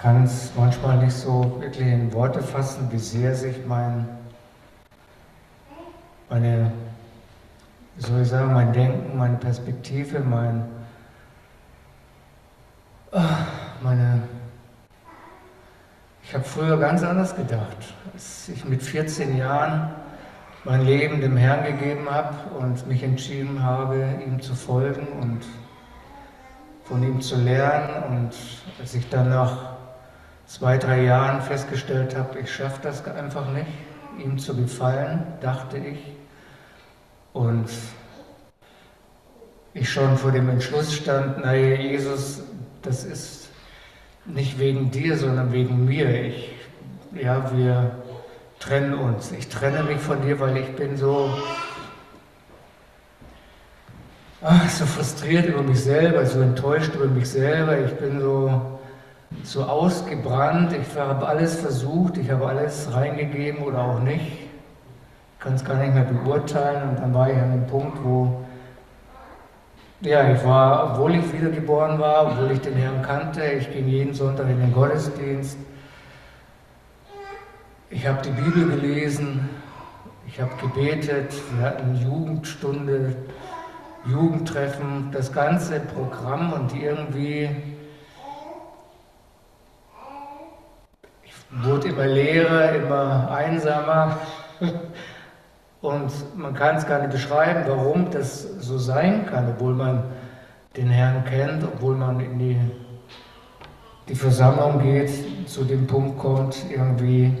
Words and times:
kann 0.00 0.24
es 0.24 0.50
manchmal 0.56 0.96
nicht 0.98 1.14
so 1.14 1.60
wirklich 1.60 1.86
in 1.86 2.12
Worte 2.12 2.42
fassen, 2.42 2.88
wie 2.90 2.98
sehr 2.98 3.34
sich 3.34 3.56
mein, 3.66 4.08
meine, 6.30 6.72
wie 7.96 8.02
soll 8.02 8.22
ich 8.22 8.28
sagen, 8.28 8.54
mein 8.54 8.72
Denken, 8.72 9.18
meine 9.18 9.36
Perspektive, 9.36 10.20
mein, 10.20 10.64
ah, 13.12 13.46
meine, 13.82 14.22
ich 16.22 16.34
habe 16.34 16.44
früher 16.44 16.78
ganz 16.78 17.02
anders 17.02 17.36
gedacht. 17.36 17.94
Als 18.14 18.48
ich 18.48 18.64
mit 18.64 18.82
14 18.82 19.36
Jahren 19.36 19.90
mein 20.64 20.82
Leben 20.86 21.20
dem 21.20 21.36
Herrn 21.36 21.64
gegeben 21.64 22.08
habe 22.10 22.36
und 22.58 22.86
mich 22.86 23.02
entschieden 23.02 23.62
habe, 23.62 24.08
ihm 24.24 24.40
zu 24.40 24.54
folgen 24.54 25.06
und 25.20 25.40
von 26.84 27.02
ihm 27.02 27.20
zu 27.20 27.36
lernen. 27.36 28.04
Und 28.04 28.32
als 28.78 28.94
ich 28.94 29.08
dann 29.10 29.30
nach 29.30 29.69
zwei, 30.50 30.78
drei 30.78 31.04
Jahren 31.04 31.40
festgestellt 31.40 32.16
habe, 32.16 32.40
ich 32.40 32.52
schaffe 32.52 32.80
das 32.82 33.06
einfach 33.06 33.52
nicht, 33.52 33.68
ihm 34.18 34.36
zu 34.36 34.56
gefallen, 34.56 35.24
dachte 35.40 35.78
ich. 35.78 35.98
Und 37.32 37.68
ich 39.74 39.88
schon 39.88 40.16
vor 40.16 40.32
dem 40.32 40.48
Entschluss 40.48 40.92
stand, 40.92 41.38
naja, 41.44 41.76
Jesus, 41.76 42.42
das 42.82 43.04
ist 43.04 43.48
nicht 44.24 44.58
wegen 44.58 44.90
dir, 44.90 45.16
sondern 45.16 45.52
wegen 45.52 45.84
mir. 45.84 46.26
Ich, 46.26 46.50
ja, 47.14 47.56
wir 47.56 47.92
trennen 48.58 48.94
uns. 48.94 49.30
Ich 49.30 49.46
trenne 49.48 49.84
mich 49.84 50.00
von 50.00 50.20
dir, 50.20 50.40
weil 50.40 50.56
ich 50.56 50.74
bin 50.74 50.96
so, 50.96 51.32
ach, 54.42 54.68
so 54.68 54.84
frustriert 54.84 55.46
über 55.46 55.62
mich 55.62 55.84
selber, 55.84 56.26
so 56.26 56.40
enttäuscht 56.40 56.92
über 56.96 57.06
mich 57.06 57.28
selber. 57.28 57.78
Ich 57.78 57.92
bin 57.92 58.20
so, 58.20 58.79
so 59.42 59.64
ausgebrannt. 59.64 60.72
Ich 60.72 60.98
habe 60.98 61.26
alles 61.26 61.56
versucht, 61.56 62.18
ich 62.18 62.30
habe 62.30 62.46
alles 62.46 62.92
reingegeben 62.92 63.62
oder 63.62 63.78
auch 63.78 64.00
nicht. 64.00 64.32
Ich 64.32 65.40
kann 65.40 65.54
es 65.54 65.64
gar 65.64 65.76
nicht 65.76 65.94
mehr 65.94 66.04
beurteilen. 66.04 66.90
Und 66.90 67.00
dann 67.00 67.14
war 67.14 67.30
ich 67.30 67.36
an 67.36 67.52
dem 67.52 67.66
Punkt, 67.66 67.98
wo 68.04 68.44
ja, 70.02 70.32
ich 70.32 70.42
war, 70.44 70.92
obwohl 70.92 71.14
ich 71.14 71.30
wiedergeboren 71.32 71.98
war, 71.98 72.28
obwohl 72.28 72.52
ich 72.52 72.60
den 72.60 72.74
Herrn 72.74 73.02
kannte, 73.02 73.44
ich 73.44 73.70
ging 73.70 73.86
jeden 73.86 74.14
Sonntag 74.14 74.48
in 74.48 74.58
den 74.58 74.72
Gottesdienst. 74.72 75.58
Ich 77.90 78.06
habe 78.06 78.22
die 78.22 78.30
Bibel 78.30 78.70
gelesen, 78.70 79.50
ich 80.26 80.40
habe 80.40 80.52
gebetet, 80.60 81.34
wir 81.54 81.66
hatten 81.66 81.96
Jugendstunde, 81.96 83.14
Jugendtreffen, 84.06 85.10
das 85.12 85.32
ganze 85.32 85.80
Programm 85.80 86.54
und 86.54 86.74
irgendwie 86.74 87.50
wurde 91.50 91.88
immer 91.88 92.06
leerer, 92.06 92.72
immer 92.74 93.30
einsamer. 93.30 94.18
Und 95.80 96.12
man 96.36 96.54
kann 96.54 96.76
es 96.76 96.86
gar 96.86 96.98
nicht 97.00 97.12
beschreiben, 97.12 97.64
warum 97.66 98.10
das 98.10 98.42
so 98.60 98.76
sein 98.76 99.24
kann, 99.26 99.48
obwohl 99.48 99.74
man 99.74 100.04
den 100.76 100.88
Herrn 100.88 101.24
kennt, 101.24 101.64
obwohl 101.64 101.96
man 101.96 102.20
in 102.20 102.38
die, 102.38 102.60
die 104.08 104.14
Versammlung 104.14 104.82
geht, 104.82 105.10
zu 105.48 105.64
dem 105.64 105.86
Punkt 105.86 106.18
kommt, 106.18 106.56
irgendwie 106.70 107.34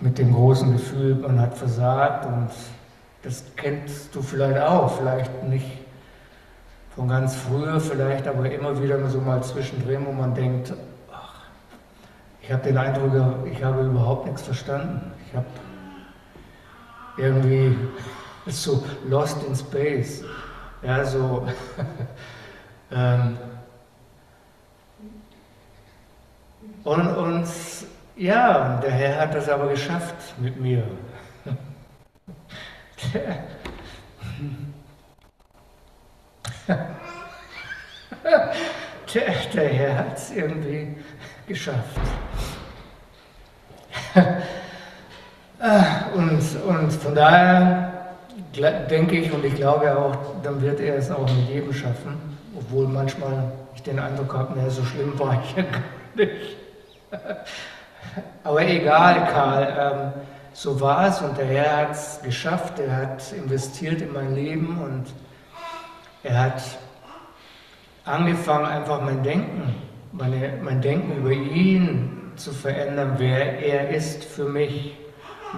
mit 0.00 0.18
dem 0.18 0.34
großen 0.34 0.72
Gefühl, 0.72 1.14
man 1.14 1.40
hat 1.40 1.56
versagt 1.56 2.26
und 2.26 2.48
das 3.22 3.44
kennst 3.56 4.14
du 4.14 4.20
vielleicht 4.20 4.60
auch, 4.60 4.98
vielleicht 4.98 5.44
nicht 5.44 5.78
von 6.94 7.08
ganz 7.08 7.36
früher, 7.36 7.80
vielleicht 7.80 8.26
aber 8.28 8.50
immer 8.50 8.80
wieder 8.82 9.08
so 9.08 9.20
mal 9.20 9.42
zwischendrin, 9.42 10.04
wo 10.06 10.12
man 10.12 10.34
denkt, 10.34 10.74
ich 12.44 12.52
habe 12.52 12.62
den 12.62 12.76
Eindruck, 12.76 13.46
ich 13.50 13.64
habe 13.64 13.86
überhaupt 13.86 14.26
nichts 14.26 14.42
verstanden. 14.42 15.10
Ich 15.26 15.34
habe 15.34 15.46
irgendwie 17.16 17.74
so 18.46 18.84
lost 19.08 19.42
in 19.46 19.56
space. 19.56 20.22
Ja, 20.82 21.02
so. 21.06 21.48
ähm, 22.92 23.38
und, 26.84 27.16
und 27.16 27.48
ja, 28.16 28.78
der 28.82 28.90
Herr 28.90 29.20
hat 29.22 29.34
das 29.34 29.48
aber 29.48 29.68
geschafft 29.68 30.38
mit 30.38 30.60
mir. 30.60 30.86
Der, 39.14 39.32
der 39.54 39.68
Herr 39.68 39.98
hat 39.98 40.18
es 40.18 40.32
irgendwie 40.32 40.96
geschafft. 41.46 42.00
Ah, 45.66 46.08
und, 46.14 46.42
und 46.66 46.92
von 46.92 47.14
daher 47.14 47.94
denke 48.90 49.16
ich 49.16 49.32
und 49.32 49.42
ich 49.46 49.54
glaube 49.54 49.96
auch, 49.96 50.14
dann 50.42 50.60
wird 50.60 50.78
er 50.78 50.96
es 50.96 51.10
auch 51.10 51.22
mit 51.22 51.48
jedem 51.48 51.72
schaffen, 51.72 52.38
obwohl 52.54 52.86
manchmal 52.86 53.50
ich 53.74 53.82
den 53.82 53.98
Eindruck 53.98 54.34
habe, 54.34 54.58
naja, 54.58 54.68
so 54.68 54.84
schlimm 54.84 55.18
war 55.18 55.42
ich 55.42 55.56
ja 55.56 55.62
gar 55.72 55.80
nicht. 56.16 56.56
Aber 58.42 58.60
egal, 58.66 59.26
Karl, 59.32 59.76
ähm, 59.78 60.22
so 60.52 60.78
war 60.82 61.08
es 61.08 61.22
und 61.22 61.38
der 61.38 61.46
Herr 61.46 61.76
hat 61.78 61.92
es 61.92 62.20
geschafft, 62.22 62.78
er 62.78 62.96
hat 62.96 63.32
investiert 63.32 64.02
in 64.02 64.12
mein 64.12 64.34
Leben 64.34 64.78
und 64.82 65.06
er 66.22 66.38
hat 66.38 66.62
angefangen, 68.04 68.66
einfach 68.66 69.00
mein 69.00 69.22
Denken, 69.22 69.74
meine, 70.14 70.54
mein 70.62 70.80
Denken 70.80 71.18
über 71.18 71.32
ihn 71.32 72.32
zu 72.36 72.52
verändern, 72.52 73.14
wer 73.18 73.58
er 73.64 73.90
ist 73.90 74.24
für 74.24 74.48
mich 74.48 74.96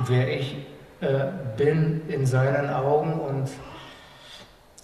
wer 0.05 0.29
ich 0.29 0.57
äh, 1.01 1.27
bin 1.57 2.03
in 2.09 2.27
seinen 2.27 2.71
Augen 2.71 3.15
und 3.15 3.49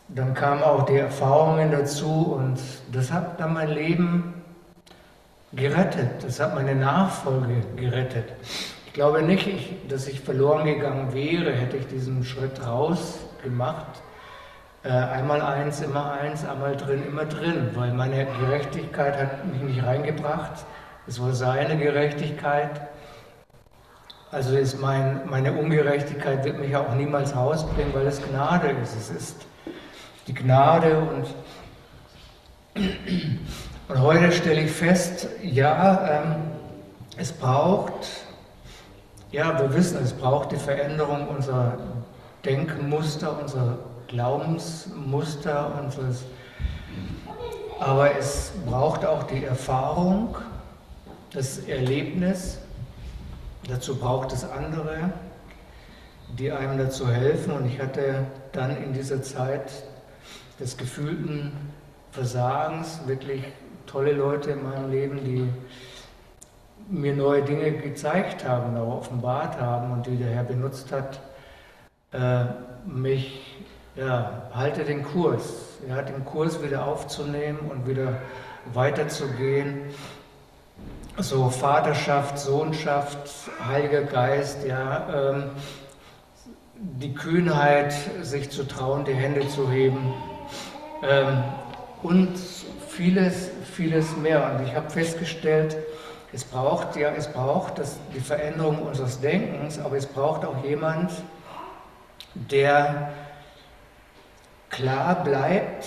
dann 0.09 0.35
kamen 0.35 0.63
auch 0.63 0.85
die 0.85 0.97
Erfahrungen 0.97 1.71
dazu 1.71 2.35
und 2.37 2.59
das 2.93 3.13
hat 3.13 3.41
dann 3.41 3.55
mein 3.55 3.71
Leben 3.71 4.35
gerettet, 5.53 6.23
das 6.23 6.41
hat 6.41 6.55
meine 6.55 6.75
Nachfolge 6.75 7.63
gerettet. 7.77 8.25
Ich 8.87 8.93
glaube 8.93 9.23
nicht, 9.23 9.47
ich, 9.47 9.75
dass 9.89 10.07
ich 10.07 10.21
verloren 10.21 10.67
gegangen 10.67 11.15
wäre, 11.15 11.53
hätte 11.53 11.79
ich 11.79 11.87
diesen 11.87 12.25
Schritt 12.25 12.65
raus 12.67 13.21
gemacht. 13.43 14.03
Äh, 14.85 14.89
einmal 14.89 15.41
eins, 15.43 15.81
immer 15.81 16.13
eins, 16.13 16.45
einmal 16.45 16.77
drin, 16.77 17.05
immer 17.07 17.25
drin, 17.25 17.71
weil 17.75 17.93
meine 17.93 18.27
Gerechtigkeit 18.41 19.17
hat 19.17 19.47
mich 19.47 19.63
nicht 19.63 19.85
reingebracht. 19.85 20.65
Es 21.07 21.21
war 21.21 21.33
seine 21.33 21.77
Gerechtigkeit 21.77 22.81
also 24.33 24.57
ist 24.57 24.81
mein, 24.81 25.29
meine 25.29 25.53
Ungerechtigkeit 25.53 26.43
wird 26.43 26.59
mich 26.59 26.75
auch 26.75 26.95
niemals 26.95 27.37
rausbringen, 27.37 27.93
weil 27.93 28.07
es 28.07 28.23
Gnade 28.23 28.71
ist. 28.83 28.97
Es 28.97 29.11
ist 29.11 29.47
die 30.27 30.33
Gnade 30.33 30.99
und, 30.99 31.27
und 33.89 34.01
heute 34.01 34.33
stelle 34.33 34.63
ich 34.63 34.73
fest, 34.73 35.29
ja, 35.43 36.23
ähm, 36.25 36.37
es 37.19 37.31
braucht, 37.31 38.09
ja, 39.33 39.61
wir 39.61 39.75
wissen, 39.75 40.03
es 40.03 40.15
braucht 40.15 40.53
die 40.53 40.57
Veränderung 40.57 41.29
unserer 41.29 41.77
Denkmuster, 42.43 43.39
unserer 43.39 43.77
Glaubensmuster, 44.13 45.83
unseres, 45.83 46.23
aber 47.81 48.17
es 48.17 48.53
braucht 48.65 49.05
auch 49.05 49.25
die 49.25 49.45
Erfahrung, 49.45 50.37
das 51.33 51.59
Erlebnis, 51.67 52.59
Dazu 53.69 53.97
braucht 53.97 54.33
es 54.33 54.45
andere, 54.45 55.13
die 56.37 56.51
einem 56.51 56.79
dazu 56.79 57.09
helfen. 57.09 57.53
Und 57.53 57.67
ich 57.67 57.81
hatte 57.81 58.27
dann 58.51 58.77
in 58.83 58.93
dieser 58.93 59.23
Zeit 59.23 59.71
des 60.59 60.77
gefühlten 60.77 61.53
Versagens 62.11 63.01
wirklich 63.07 63.45
tolle 63.87 64.13
Leute 64.13 64.51
in 64.51 64.65
meinem 64.65 64.91
Leben, 64.91 65.25
die 65.25 65.49
mir 66.89 67.15
neue 67.15 67.43
Dinge 67.43 67.71
gezeigt 67.73 68.47
haben, 68.47 68.77
auch 68.77 68.99
offenbart 68.99 69.61
haben 69.61 69.93
und 69.93 70.07
die 70.07 70.17
der 70.17 70.31
Herr 70.31 70.45
benutzt 70.45 70.91
hat, 70.91 71.21
äh, 72.13 72.45
mich, 72.85 73.52
ja, 73.97 74.43
halte 74.55 74.85
den 74.85 75.03
Kurs, 75.03 75.79
ja, 75.89 76.03
den 76.03 76.25
Kurs 76.25 76.63
wieder 76.63 76.87
aufzunehmen 76.87 77.59
und 77.71 77.87
wieder 77.87 78.19
weiterzugehen 78.73 79.91
so 81.19 81.51
Vaterschaft, 81.51 82.39
Sohnschaft, 82.39 83.31
Heiliger 83.67 84.03
Geist, 84.03 84.65
ja, 84.67 85.33
ähm, 85.33 85.51
die 86.75 87.15
Kühnheit, 87.15 87.95
sich 88.23 88.51
zu 88.51 88.67
trauen, 88.67 89.05
die 89.05 89.15
Hände 89.15 89.47
zu 89.49 89.71
heben 89.71 90.15
ähm, 91.03 91.45
und 92.03 92.37
vieles, 92.89 93.51
vieles 93.73 94.17
mehr. 94.17 94.57
Und 94.59 94.67
ich 94.67 94.75
habe 94.75 94.91
festgestellt, 94.91 95.77
es 96.33 96.45
braucht 96.45 96.97
ja, 96.97 97.11
es 97.11 97.29
braucht 97.29 97.79
das, 97.79 97.99
die 98.15 98.21
Veränderung 98.21 98.83
unseres 98.83 99.21
Denkens, 99.21 99.79
aber 99.79 99.97
es 99.97 100.07
braucht 100.07 100.45
auch 100.45 100.65
jemand, 100.65 101.13
der 102.35 103.13
klar 104.73 105.23
bleibt, 105.23 105.87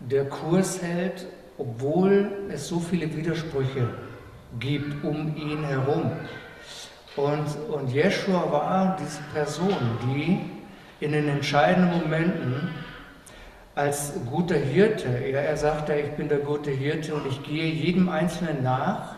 der 0.00 0.24
Kurs 0.24 0.80
hält 0.80 1.26
obwohl 1.58 2.30
es 2.50 2.68
so 2.68 2.78
viele 2.78 3.14
Widersprüche 3.16 3.88
gibt 4.58 5.04
um 5.04 5.34
ihn 5.36 5.64
herum. 5.64 6.12
Und, 7.16 7.46
und 7.72 7.88
Jeshua 7.90 8.52
war 8.52 8.96
diese 9.00 9.20
Person, 9.32 9.74
die 10.02 10.40
in 11.00 11.12
den 11.12 11.28
entscheidenden 11.28 11.98
Momenten 12.00 12.68
als 13.74 14.14
guter 14.30 14.56
Hirte, 14.56 15.08
ja, 15.30 15.38
er 15.38 15.56
sagte, 15.56 15.94
ich 15.94 16.10
bin 16.12 16.28
der 16.28 16.38
gute 16.38 16.70
Hirte 16.70 17.14
und 17.14 17.26
ich 17.26 17.42
gehe 17.42 17.66
jedem 17.66 18.08
Einzelnen 18.08 18.62
nach. 18.62 19.16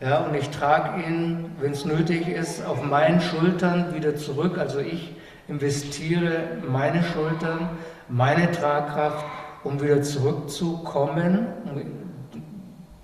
Ja, 0.00 0.18
und 0.18 0.34
ich 0.34 0.48
trage 0.50 1.02
ihn, 1.02 1.50
wenn 1.60 1.72
es 1.72 1.84
nötig 1.84 2.28
ist, 2.28 2.64
auf 2.64 2.82
meinen 2.82 3.20
Schultern 3.20 3.94
wieder 3.94 4.16
zurück. 4.16 4.58
Also 4.58 4.78
ich 4.78 5.12
investiere 5.50 6.58
meine 6.66 7.02
Schultern, 7.02 7.68
meine 8.08 8.50
Tragkraft, 8.50 9.24
um 9.64 9.80
wieder 9.82 10.02
zurückzukommen, 10.02 11.46
um 11.64 11.82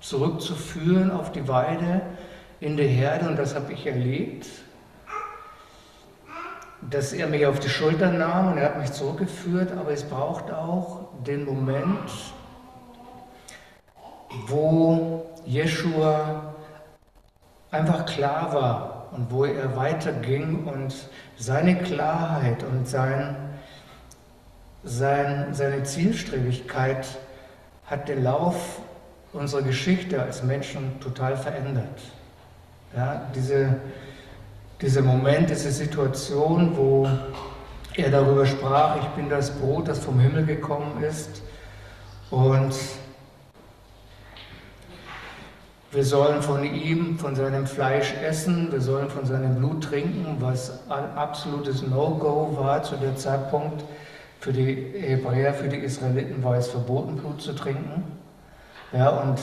zurückzuführen 0.00 1.10
auf 1.10 1.32
die 1.32 1.46
Weide 1.48 2.00
in 2.60 2.76
der 2.76 2.86
Herde. 2.86 3.28
Und 3.28 3.36
das 3.36 3.54
habe 3.54 3.72
ich 3.72 3.86
erlebt 3.86 4.46
dass 6.90 7.12
er 7.12 7.26
mich 7.26 7.44
auf 7.46 7.58
die 7.58 7.68
Schultern 7.68 8.18
nahm 8.18 8.52
und 8.52 8.58
er 8.58 8.66
hat 8.66 8.78
mich 8.78 8.92
zurückgeführt, 8.92 9.72
aber 9.72 9.90
es 9.90 10.04
braucht 10.04 10.52
auch 10.52 11.08
den 11.26 11.44
Moment, 11.44 12.10
wo 14.46 15.26
Jeshua 15.44 16.54
einfach 17.70 18.06
klar 18.06 18.52
war 18.52 18.95
und 19.16 19.30
wo 19.30 19.44
er 19.44 19.76
weiterging 19.76 20.64
und 20.64 20.94
seine 21.36 21.76
Klarheit 21.76 22.62
und 22.62 22.86
sein, 22.86 23.36
sein, 24.84 25.54
seine 25.54 25.82
Zielstrebigkeit 25.82 27.06
hat 27.86 28.08
den 28.08 28.22
Lauf 28.22 28.80
unserer 29.32 29.62
Geschichte 29.62 30.22
als 30.22 30.42
Menschen 30.42 31.00
total 31.00 31.36
verändert. 31.36 32.00
Ja, 32.96 33.22
diese, 33.34 33.76
dieser 34.80 35.02
Moment, 35.02 35.50
diese 35.50 35.70
Situation, 35.70 36.76
wo 36.76 37.08
er 37.94 38.10
darüber 38.10 38.46
sprach, 38.46 38.96
ich 39.00 39.08
bin 39.08 39.28
das 39.28 39.50
Brot, 39.50 39.88
das 39.88 39.98
vom 39.98 40.20
Himmel 40.20 40.44
gekommen 40.44 41.02
ist 41.02 41.42
und 42.30 42.74
wir 45.92 46.04
sollen 46.04 46.42
von 46.42 46.64
ihm, 46.64 47.18
von 47.18 47.36
seinem 47.36 47.66
Fleisch 47.66 48.12
essen, 48.22 48.72
wir 48.72 48.80
sollen 48.80 49.08
von 49.08 49.24
seinem 49.24 49.56
Blut 49.56 49.84
trinken, 49.84 50.36
was 50.40 50.80
ein 50.88 51.16
absolutes 51.16 51.82
No-Go 51.82 52.56
war 52.58 52.82
zu 52.82 52.96
dem 52.96 53.16
Zeitpunkt. 53.16 53.84
Für 54.40 54.52
die 54.52 54.92
Hebräer, 54.98 55.54
für 55.54 55.68
die 55.68 55.78
Israeliten 55.78 56.42
war 56.42 56.56
es 56.56 56.68
verboten, 56.68 57.16
Blut 57.16 57.40
zu 57.40 57.52
trinken. 57.52 58.02
Ja, 58.92 59.10
und 59.10 59.38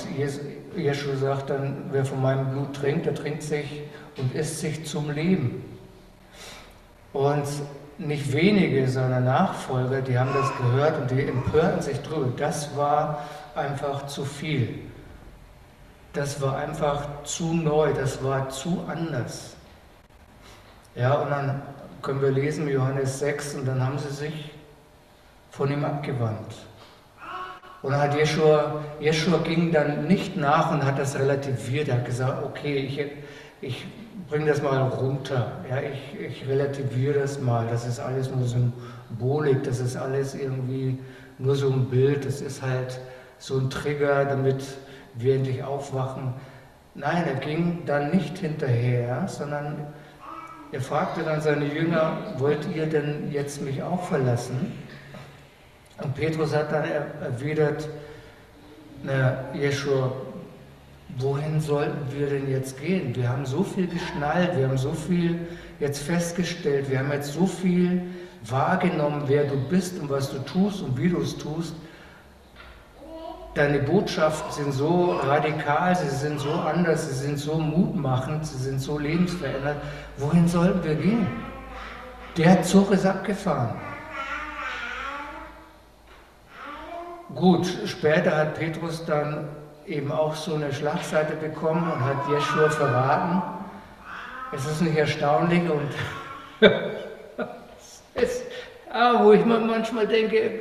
Jesu 0.76 1.16
sagt 1.20 1.50
dann, 1.50 1.86
wer 1.92 2.06
von 2.06 2.22
meinem 2.22 2.50
Blut 2.52 2.76
trinkt, 2.76 3.06
der 3.06 3.16
trinkt 3.16 3.44
sich 3.44 3.84
und 4.18 4.34
isst 4.36 4.60
sich 4.60 4.86
zum 4.86 5.12
Leben. 5.12 5.64
Und 7.12 7.46
nicht 7.98 8.34
wenige 8.34 8.88
seiner 8.88 9.20
Nachfolger, 9.20 10.02
die 10.02 10.18
haben 10.18 10.32
das 10.34 10.50
gehört 10.58 11.02
und 11.02 11.12
die 11.12 11.26
empörten 11.26 11.82
sich 11.82 12.00
drüber. 12.02 12.28
Das 12.38 12.76
war 12.76 13.24
einfach 13.56 14.08
zu 14.08 14.26
viel. 14.26 14.80
Das 16.14 16.40
war 16.40 16.58
einfach 16.58 17.24
zu 17.24 17.56
neu, 17.56 17.92
das 17.92 18.24
war 18.24 18.48
zu 18.50 18.86
anders. 18.88 19.56
Ja, 20.96 21.16
und 21.16 21.32
dann 21.32 21.64
können 22.04 22.22
wir 22.22 22.30
lesen 22.30 22.68
Johannes 22.68 23.18
6 23.18 23.56
und 23.56 23.66
dann 23.66 23.84
haben 23.84 23.98
sie 23.98 24.14
sich 24.14 24.52
von 25.50 25.72
ihm 25.72 25.84
abgewandt. 25.84 26.54
Und 27.82 27.92
dann 27.92 28.02
hat 28.02 28.16
Jeschua, 28.16 28.84
Jeschua 29.00 29.40
ging 29.40 29.72
dann 29.72 30.06
nicht 30.06 30.38
nach 30.38 30.72
und 30.72 30.86
hat 30.86 31.00
das 31.00 31.18
relativiert. 31.18 31.88
Er 31.88 31.96
hat 31.96 32.06
gesagt, 32.06 32.44
okay, 32.44 32.78
ich, 32.78 33.04
ich 33.62 33.86
bringe 34.30 34.46
das 34.46 34.62
mal 34.62 34.82
runter. 34.90 35.52
Ja, 35.68 35.78
ich, 35.82 36.20
ich 36.20 36.48
relativiere 36.48 37.22
das 37.22 37.42
mal. 37.42 37.66
Das 37.68 37.88
ist 37.88 38.00
alles 38.00 38.30
nur 38.30 38.48
Symbolik, 38.48 39.64
das 39.64 39.80
ist 39.80 39.98
alles 39.98 40.36
irgendwie 40.36 41.00
nur 41.40 41.56
so 41.56 41.72
ein 41.72 41.90
Bild. 41.90 42.24
Das 42.24 42.40
ist 42.40 42.62
halt 42.62 43.00
so 43.40 43.58
ein 43.58 43.72
Trigger, 43.72 44.26
damit 44.26 44.64
wir 45.16 45.36
endlich 45.36 45.64
aufwachen. 45.64 46.34
Nein, 46.96 47.24
er 47.28 47.36
ging 47.36 47.84
dann 47.86 48.12
nicht 48.12 48.38
hinterher, 48.38 49.28
sondern 49.28 49.88
er 50.72 50.82
fragte 50.82 51.24
dann 51.24 51.42
seine 51.42 51.66
Jünger, 51.66 52.18
wollt 52.38 52.68
ihr 52.76 52.86
denn 52.86 53.32
jetzt 53.32 53.62
mich 53.62 53.82
auch 53.82 54.04
verlassen? 54.04 54.72
Und 56.04 56.16
Petrus 56.16 56.56
hat 56.56 56.72
dann 56.72 56.86
erwidert, 57.22 57.88
na, 59.04 59.44
Jeschua, 59.54 60.12
wohin 61.18 61.62
sollten 61.62 62.12
wir 62.12 62.28
denn 62.28 62.50
jetzt 62.50 62.82
gehen? 62.82 63.16
Wir 63.16 63.30
haben 63.30 63.46
so 63.46 63.64
viel 63.64 63.88
geschnallt, 63.88 64.58
wir 64.58 64.68
haben 64.68 64.78
so 64.78 64.94
viel 64.94 65.40
jetzt 65.80 66.02
festgestellt, 66.02 66.90
wir 66.90 67.00
haben 67.00 67.12
jetzt 67.12 67.34
so 67.34 67.46
viel 67.46 68.02
wahrgenommen, 68.46 69.24
wer 69.28 69.46
du 69.46 69.58
bist 69.70 70.00
und 70.00 70.10
was 70.10 70.32
du 70.32 70.40
tust 70.40 70.82
und 70.82 70.98
wie 70.98 71.10
du 71.10 71.22
es 71.22 71.38
tust. 71.38 71.76
Deine 73.56 73.80
Botschaften 73.80 74.52
sind 74.52 74.72
so 74.72 75.20
radikal, 75.28 75.96
sie 75.96 76.10
sind 76.10 76.40
so 76.40 76.52
anders, 76.54 77.08
sie 77.08 77.14
sind 77.14 77.38
so 77.38 77.54
mutmachend, 77.54 78.48
sie 78.48 78.58
sind 78.58 78.80
so 78.80 78.98
lebensverändert. 78.98 79.78
Wohin 80.18 80.48
sollten 80.48 80.84
wir 80.84 80.96
gehen? 80.96 81.28
Der 82.36 82.64
Zug 82.64 82.90
ist 82.92 83.06
abgefahren. 83.06 83.76
Gut, 87.36 87.68
später 87.86 88.36
hat 88.36 88.56
Petrus 88.56 89.06
dann 89.06 89.48
eben 89.86 90.12
auch 90.12 90.34
so 90.34 90.56
eine 90.56 90.74
Schlagseite 90.74 91.36
bekommen 91.36 91.92
und 91.92 92.04
hat 92.04 92.28
Jeschua 92.32 92.72
verraten. 92.72 93.44
Es 94.52 94.66
ist 94.66 94.82
nicht 94.82 94.98
erstaunlich 94.98 95.62
und 95.70 95.92
es, 98.16 98.44
ah, 98.92 99.24
wo 99.24 99.34
ich 99.34 99.46
manchmal 99.46 100.08
denke, 100.08 100.52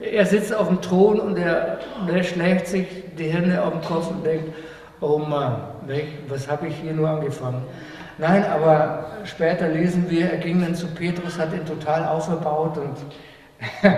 er 0.00 0.26
sitzt 0.26 0.54
auf 0.54 0.68
dem 0.68 0.80
Thron 0.80 1.20
und 1.20 1.36
er, 1.36 1.78
er 2.08 2.22
schlägt 2.22 2.66
sich 2.66 2.86
die 3.18 3.28
Hände 3.28 3.62
auf 3.62 3.72
den 3.72 3.82
Kopf 3.82 4.10
und 4.10 4.24
denkt, 4.24 4.54
oh 5.00 5.18
Mann, 5.18 5.56
was 6.28 6.48
habe 6.48 6.68
ich 6.68 6.76
hier 6.76 6.92
nur 6.92 7.08
angefangen? 7.08 7.62
Nein, 8.18 8.44
aber 8.44 9.06
später 9.24 9.68
lesen 9.68 10.10
wir, 10.10 10.30
er 10.30 10.38
ging 10.38 10.60
dann 10.60 10.74
zu 10.74 10.86
Petrus, 10.88 11.38
hat 11.38 11.52
ihn 11.54 11.64
total 11.64 12.06
aufgebaut 12.06 12.76
und 12.76 12.96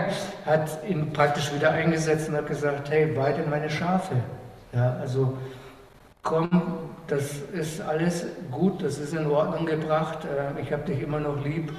hat 0.47 0.79
ihn 0.89 1.13
praktisch 1.13 1.53
wieder 1.55 1.71
eingesetzt 1.71 2.29
und 2.29 2.37
hat 2.37 2.47
gesagt, 2.47 2.91
hey, 2.91 3.17
weide 3.17 3.43
meine 3.49 3.71
Schafe. 3.71 4.15
Ja, 4.73 4.97
also 5.01 5.37
komm, 6.23 6.49
das 7.09 7.35
ist 7.53 7.81
alles 7.81 8.27
gut, 8.51 8.83
das 8.83 8.99
ist 8.99 9.13
in 9.13 9.27
Ordnung 9.27 9.67
gebracht, 9.67 10.19
äh, 10.25 10.61
ich 10.61 10.73
habe 10.73 10.85
dich 10.85 11.03
immer 11.03 11.21
noch 11.21 11.45
lieb, 11.45 11.73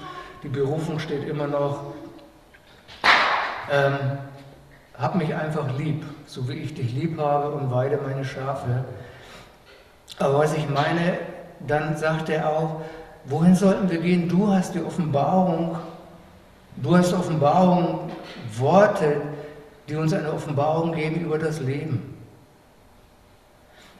die 0.43 0.49
Berufung 0.49 0.99
steht 0.99 1.27
immer 1.27 1.47
noch. 1.47 1.93
Ähm, 3.71 3.95
hab 4.97 5.15
mich 5.15 5.33
einfach 5.33 5.77
lieb, 5.77 6.05
so 6.25 6.47
wie 6.47 6.53
ich 6.53 6.73
dich 6.73 6.93
lieb 6.93 7.19
habe 7.19 7.51
und 7.51 7.71
weide 7.71 7.97
meine 7.97 8.23
Schafe. 8.23 8.85
Aber 10.19 10.39
was 10.39 10.53
ich 10.53 10.69
meine, 10.69 11.17
dann 11.65 11.97
sagt 11.97 12.29
er 12.29 12.49
auch, 12.49 12.81
wohin 13.25 13.55
sollten 13.55 13.89
wir 13.89 13.99
gehen? 13.99 14.29
Du 14.29 14.47
hast 14.47 14.75
die 14.75 14.83
Offenbarung 14.83 15.77
Du 16.77 16.97
hast 16.97 17.13
Offenbarung, 17.13 18.11
Worte, 18.57 19.21
die 19.87 19.95
uns 19.95 20.13
eine 20.13 20.31
Offenbarung 20.31 20.93
geben 20.93 21.21
über 21.21 21.37
das 21.37 21.59
Leben. 21.59 22.17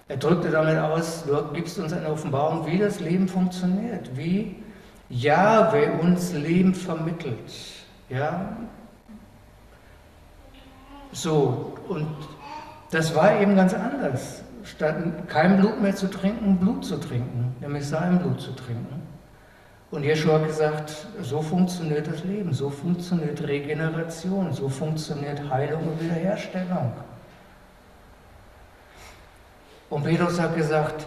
Er 0.08 0.17
drückte 0.17 0.50
damit 0.50 0.77
aus, 0.77 1.24
du 1.25 1.53
gibst 1.53 1.77
uns 1.79 1.93
eine 1.93 2.10
Offenbarung, 2.10 2.65
wie 2.65 2.77
das 2.77 3.00
Leben 3.00 3.27
funktioniert, 3.27 4.10
wie 4.17 4.55
Jahwe 5.10 5.91
uns 6.01 6.34
Leben 6.34 6.74
vermittelt. 6.74 7.53
Ja? 8.10 8.58
So, 11.13 11.74
und 11.88 12.08
das 12.91 13.15
war 13.15 13.39
eben 13.39 13.55
ganz 13.55 13.74
anders. 13.74 14.43
Statt 14.63 14.96
kein 15.27 15.58
Blut 15.58 15.82
mehr 15.82 15.96
zu 15.96 16.10
trinken, 16.10 16.58
Blut 16.58 16.84
zu 16.84 16.98
trinken, 16.98 17.55
nämlich 17.62 17.88
sein 17.88 18.20
Blut 18.20 18.41
zu 18.41 18.51
trinken. 18.51 19.01
Und 19.91 20.03
Jeschua 20.03 20.39
hat 20.39 20.48
gesagt, 20.48 21.05
so 21.22 21.41
funktioniert 21.41 22.08
das 22.08 22.24
Leben, 22.24 22.51
so 22.51 22.70
funktioniert 22.70 23.46
Regeneration, 23.48 24.51
so 24.51 24.67
funktioniert 24.67 25.48
Heilung 25.50 25.84
und 25.84 26.01
Wiederherstellung. 26.01 26.93
Und 29.91 30.03
Petrus 30.03 30.39
hat 30.39 30.55
gesagt, 30.55 31.05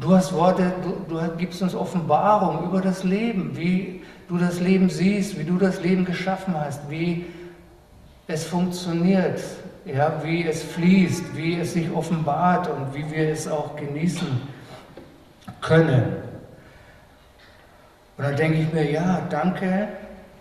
du 0.00 0.14
hast 0.14 0.34
Worte, 0.34 0.70
du, 0.82 1.14
du 1.14 1.36
gibst 1.38 1.62
uns 1.62 1.74
Offenbarung 1.74 2.66
über 2.66 2.82
das 2.82 3.04
Leben, 3.04 3.56
wie 3.56 4.02
du 4.28 4.36
das 4.36 4.60
Leben 4.60 4.90
siehst, 4.90 5.38
wie 5.38 5.44
du 5.44 5.56
das 5.56 5.80
Leben 5.80 6.04
geschaffen 6.04 6.54
hast, 6.54 6.90
wie 6.90 7.24
es 8.26 8.44
funktioniert, 8.44 9.40
ja, 9.84 10.20
wie 10.24 10.46
es 10.46 10.62
fließt, 10.62 11.36
wie 11.36 11.60
es 11.60 11.74
sich 11.74 11.90
offenbart 11.92 12.68
und 12.68 12.94
wie 12.94 13.08
wir 13.10 13.28
es 13.28 13.46
auch 13.46 13.76
genießen 13.76 14.26
können. 15.60 16.16
Und 18.16 18.24
dann 18.24 18.36
denke 18.36 18.58
ich 18.58 18.72
mir, 18.72 18.90
ja, 18.90 19.26
danke, 19.30 19.88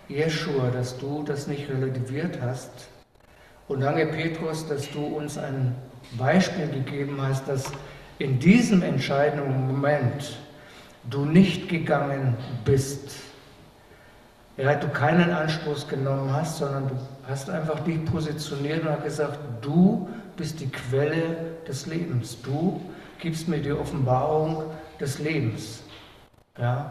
Jeshua, 0.07 0.69
dass 0.71 0.97
du 0.97 1.23
das 1.23 1.47
nicht 1.47 1.69
relativiert 1.69 2.39
hast 2.41 2.87
Und 3.67 3.81
danke, 3.81 4.05
Petrus, 4.05 4.67
dass 4.67 4.89
du 4.91 5.03
uns 5.03 5.37
ein 5.37 5.75
Beispiel 6.17 6.67
gegeben 6.67 7.19
hast, 7.19 7.47
dass 7.47 7.71
in 8.19 8.39
diesem 8.39 8.83
entscheidenden 8.83 9.67
Moment 9.67 10.37
du 11.09 11.25
nicht 11.25 11.67
gegangen 11.67 12.37
bist. 12.63 13.15
Ja, 14.57 14.75
du 14.75 14.87
keinen 14.89 15.31
Anstoß 15.31 15.87
genommen 15.87 16.31
hast, 16.31 16.57
sondern 16.57 16.87
du 16.87 16.95
hast 17.27 17.49
einfach 17.49 17.79
dich 17.81 18.03
positioniert 18.05 18.85
und 18.85 19.03
gesagt, 19.03 19.39
du 19.61 20.07
bist 20.37 20.59
die 20.59 20.69
Quelle 20.69 21.35
des 21.67 21.85
Lebens. 21.87 22.37
Du 22.41 22.81
gibst 23.19 23.47
mir 23.47 23.59
die 23.59 23.71
Offenbarung 23.71 24.63
des 24.99 25.19
Lebens. 25.19 25.83
Ja? 26.57 26.89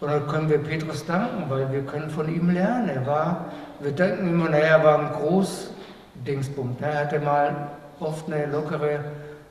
Und 0.00 0.08
dann 0.08 0.26
können 0.28 0.48
wir 0.48 0.58
Petrus 0.58 1.04
danken, 1.06 1.48
weil 1.48 1.70
wir 1.72 1.82
können 1.82 2.10
von 2.10 2.32
ihm 2.32 2.50
lernen. 2.50 2.88
Er 2.88 3.06
war, 3.06 3.46
wir 3.80 3.92
denken 3.92 4.28
immer, 4.28 4.48
naja, 4.48 4.78
er 4.78 4.84
war 4.84 4.98
ein 4.98 5.12
Großdingsbund. 5.12 6.80
Er 6.80 7.00
hatte 7.00 7.20
mal 7.20 7.68
oft 8.00 8.32
eine 8.32 8.46
lockere 8.46 9.00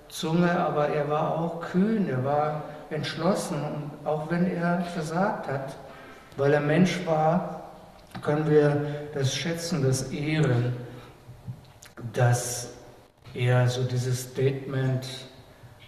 Zunge, 0.10 0.50
aber 0.50 0.88
er 0.88 1.10
war 1.10 1.38
auch 1.38 1.62
kühn, 1.62 2.08
er 2.10 2.24
war 2.24 2.64
entschlossen. 2.90 3.58
Und 3.58 4.08
auch 4.08 4.32
wenn 4.32 4.50
er 4.50 4.82
versagt 4.82 5.48
hat, 5.50 5.76
weil 6.38 6.54
er 6.54 6.62
Mensch 6.62 7.06
war, 7.06 7.67
können 8.22 8.50
wir 8.50 9.10
das 9.14 9.36
schätzen, 9.36 9.84
das 9.84 10.12
ehren, 10.12 10.74
dass 12.14 12.74
er 13.34 13.68
so 13.68 13.84
dieses 13.84 14.22
Statement 14.32 15.08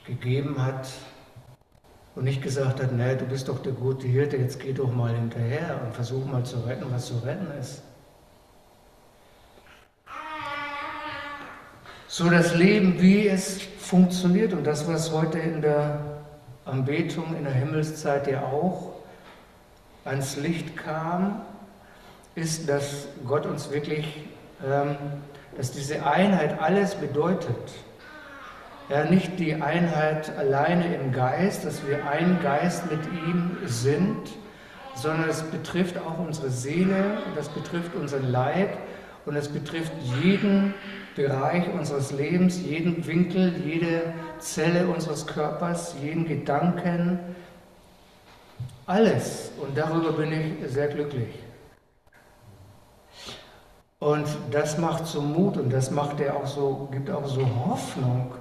gegeben 0.05 0.63
hat 0.63 0.89
und 2.15 2.24
nicht 2.24 2.41
gesagt 2.41 2.81
hat, 2.81 2.91
naja, 2.91 3.15
du 3.15 3.25
bist 3.25 3.48
doch 3.48 3.59
der 3.62 3.74
gute 3.74 4.07
Hirte, 4.07 4.38
jetzt 4.38 4.59
geh 4.59 4.74
doch 4.74 4.91
mal 4.91 5.13
hinterher 5.13 5.79
und 5.83 5.93
versuch 5.93 6.25
mal 6.25 6.43
zu 6.43 6.57
retten, 6.59 6.86
was 6.91 7.07
zu 7.07 7.17
retten 7.19 7.48
ist. 7.59 7.81
So 12.07 12.29
das 12.29 12.55
Leben, 12.55 13.00
wie 13.00 13.27
es 13.27 13.62
funktioniert 13.62 14.51
und 14.53 14.65
das, 14.65 14.88
was 14.88 15.12
heute 15.12 15.39
in 15.39 15.62
der 15.62 16.00
Anbetung 16.65 17.36
in 17.38 17.43
der 17.43 17.53
Himmelszeit 17.53 18.27
ja 18.27 18.41
auch 18.41 18.93
ans 20.05 20.36
Licht 20.38 20.75
kam, 20.75 21.41
ist, 22.39 22.69
dass 22.69 23.08
Gott 23.27 23.46
uns 23.46 23.72
wirklich, 23.72 24.25
ähm, 24.65 24.96
dass 25.58 25.72
diese 25.72 26.05
Einheit 26.05 26.62
alles 26.62 26.96
bedeutet. 26.96 27.55
Ja, 28.89 29.03
nicht 29.03 29.38
die 29.38 29.53
Einheit 29.53 30.36
alleine 30.38 30.96
im 30.96 31.12
Geist, 31.12 31.65
dass 31.65 31.86
wir 31.88 32.10
ein 32.10 32.39
Geist 32.41 32.89
mit 32.89 33.01
ihm 33.27 33.58
sind, 33.65 34.31
sondern 34.96 35.29
es 35.29 35.43
betrifft 35.43 35.98
auch 35.98 36.17
unsere 36.17 36.50
Seele, 36.50 37.19
das 37.36 37.50
betrifft 37.50 37.93
unseren 37.93 38.31
Leib 38.31 38.77
und 39.25 39.36
es 39.36 39.48
betrifft 39.48 39.91
jeden 40.24 40.74
Bereich 41.15 41.69
unseres 41.72 42.12
Lebens, 42.12 42.62
jeden 42.62 43.05
Winkel, 43.05 43.53
jede 43.63 44.13
Zelle 44.39 44.88
unseres 44.88 45.27
Körpers, 45.27 45.96
jeden 46.01 46.27
Gedanken, 46.27 47.19
alles. 48.86 49.51
Und 49.62 49.77
darüber 49.77 50.13
bin 50.13 50.31
ich 50.31 50.72
sehr 50.72 50.88
glücklich. 50.88 51.27
Und 54.00 54.27
das 54.51 54.77
macht 54.77 55.06
so 55.06 55.22
Mut 55.22 55.58
und 55.58 55.72
das 55.72 55.91
macht 55.91 56.20
er 56.22 56.38
auch 56.38 56.48
so, 56.48 56.88
gibt 56.91 57.10
auch 57.10 57.27
so 57.27 57.46
Hoffnung. 57.65 58.34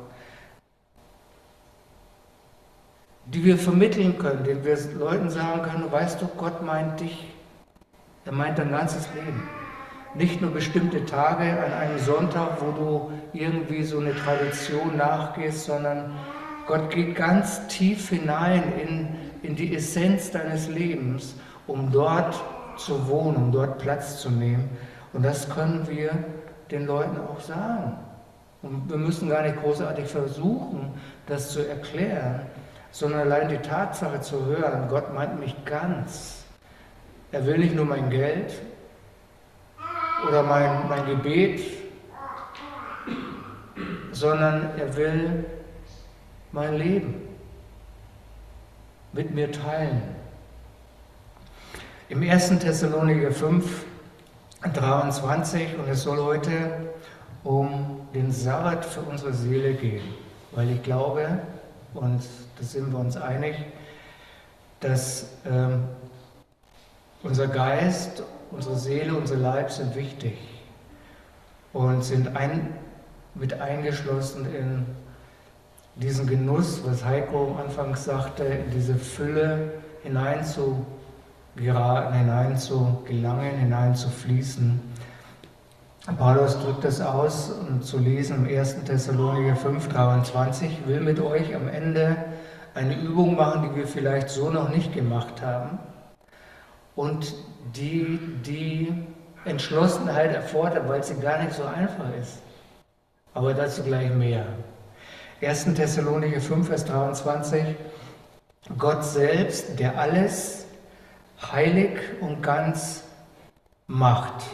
die 3.32 3.44
wir 3.44 3.58
vermitteln 3.58 4.18
können, 4.18 4.44
denen 4.44 4.64
wir 4.64 4.78
Leuten 4.98 5.28
sagen 5.28 5.62
können, 5.62 5.92
weißt 5.92 6.22
du, 6.22 6.26
Gott 6.36 6.62
meint 6.62 7.00
dich, 7.00 7.26
er 8.24 8.32
meint 8.32 8.58
dein 8.58 8.70
ganzes 8.70 9.06
Leben. 9.14 9.48
Nicht 10.14 10.40
nur 10.40 10.50
bestimmte 10.50 11.04
Tage 11.04 11.44
an 11.44 11.72
einem 11.72 11.98
Sonntag, 11.98 12.62
wo 12.62 12.72
du 12.72 13.12
irgendwie 13.34 13.82
so 13.82 13.98
eine 13.98 14.14
Tradition 14.14 14.96
nachgehst, 14.96 15.66
sondern 15.66 16.12
Gott 16.66 16.90
geht 16.90 17.14
ganz 17.14 17.66
tief 17.68 18.08
hinein 18.08 18.62
in, 18.80 19.08
in 19.42 19.54
die 19.54 19.74
Essenz 19.74 20.30
deines 20.30 20.68
Lebens, 20.68 21.34
um 21.66 21.92
dort 21.92 22.42
zu 22.78 23.08
wohnen, 23.08 23.36
um 23.36 23.52
dort 23.52 23.78
Platz 23.78 24.20
zu 24.20 24.30
nehmen. 24.30 24.70
Und 25.12 25.24
das 25.24 25.48
können 25.48 25.86
wir 25.88 26.10
den 26.70 26.86
Leuten 26.86 27.18
auch 27.20 27.40
sagen. 27.40 27.98
Und 28.62 28.88
wir 28.88 28.96
müssen 28.96 29.28
gar 29.28 29.42
nicht 29.42 29.60
großartig 29.60 30.06
versuchen, 30.06 30.92
das 31.26 31.50
zu 31.52 31.66
erklären, 31.66 32.40
sondern 32.90 33.20
allein 33.20 33.48
die 33.48 33.58
Tatsache 33.58 34.20
zu 34.20 34.44
hören, 34.46 34.88
Gott 34.88 35.14
meint 35.14 35.38
mich 35.38 35.54
ganz. 35.64 36.44
Er 37.30 37.46
will 37.46 37.58
nicht 37.58 37.74
nur 37.74 37.84
mein 37.84 38.10
Geld 38.10 38.54
oder 40.26 40.42
mein, 40.42 40.88
mein 40.88 41.06
Gebet, 41.06 41.60
sondern 44.12 44.70
er 44.78 44.96
will 44.96 45.44
mein 46.52 46.74
Leben 46.76 47.14
mit 49.12 49.32
mir 49.34 49.52
teilen. 49.52 50.02
Im 52.08 52.22
1. 52.22 52.58
Thessaloniker 52.58 53.30
5, 53.30 53.84
23, 54.62 55.78
und 55.78 55.88
es 55.88 56.02
soll 56.02 56.18
heute 56.18 56.90
um 57.44 58.00
den 58.12 58.32
Sabbat 58.32 58.84
für 58.84 59.00
unsere 59.02 59.32
Seele 59.32 59.74
gehen, 59.74 60.02
weil 60.52 60.70
ich 60.70 60.82
glaube, 60.82 61.38
und 61.94 62.22
da 62.58 62.64
sind 62.64 62.90
wir 62.90 62.98
uns 62.98 63.16
einig, 63.16 63.54
dass 64.80 65.28
ähm, 65.46 65.84
unser 67.22 67.46
Geist, 67.46 68.22
unsere 68.50 68.76
Seele, 68.76 69.14
unser 69.14 69.36
Leib 69.36 69.70
sind 69.70 69.94
wichtig 69.94 70.36
und 71.72 72.02
sind 72.02 72.36
ein, 72.36 72.74
mit 73.34 73.60
eingeschlossen 73.60 74.52
in 74.52 74.86
diesen 75.94 76.26
Genuss, 76.26 76.82
was 76.84 77.04
Heiko 77.04 77.56
anfangs 77.60 78.04
sagte, 78.04 78.44
in 78.44 78.70
diese 78.72 78.96
Fülle 78.96 79.74
hineinzugeraten, 81.58 82.14
hineinzugelangen, 82.14 83.56
hineinzufließen. 83.58 84.80
Paulus 86.16 86.58
drückt 86.60 86.84
das 86.84 87.00
aus, 87.00 87.50
um 87.50 87.82
zu 87.82 87.98
lesen 87.98 88.46
im 88.46 88.58
1. 88.58 88.84
Thessaloniker 88.84 89.56
5, 89.56 89.88
23, 89.88 90.86
will 90.86 91.00
mit 91.00 91.20
euch 91.20 91.54
am 91.54 91.68
Ende 91.68 92.16
eine 92.74 92.98
Übung 92.98 93.36
machen, 93.36 93.68
die 93.68 93.76
wir 93.76 93.86
vielleicht 93.86 94.30
so 94.30 94.50
noch 94.50 94.70
nicht 94.70 94.94
gemacht 94.94 95.42
haben 95.42 95.78
und 96.96 97.34
die 97.76 98.18
die 98.46 98.92
Entschlossenheit 99.44 100.34
erfordert, 100.34 100.88
weil 100.88 101.02
sie 101.04 101.14
gar 101.16 101.42
nicht 101.42 101.52
so 101.52 101.64
einfach 101.64 102.06
ist. 102.20 102.38
Aber 103.34 103.52
dazu 103.52 103.82
gleich 103.82 104.10
mehr. 104.14 104.46
1. 105.42 105.74
Thessalonicher 105.74 106.40
5, 106.40 106.68
Vers 106.68 106.84
23, 106.86 107.76
Gott 108.78 109.04
selbst, 109.04 109.78
der 109.78 109.98
alles 109.98 110.57
heilig 111.40 111.98
und 112.20 112.42
ganz 112.42 113.04
macht. 113.86 114.44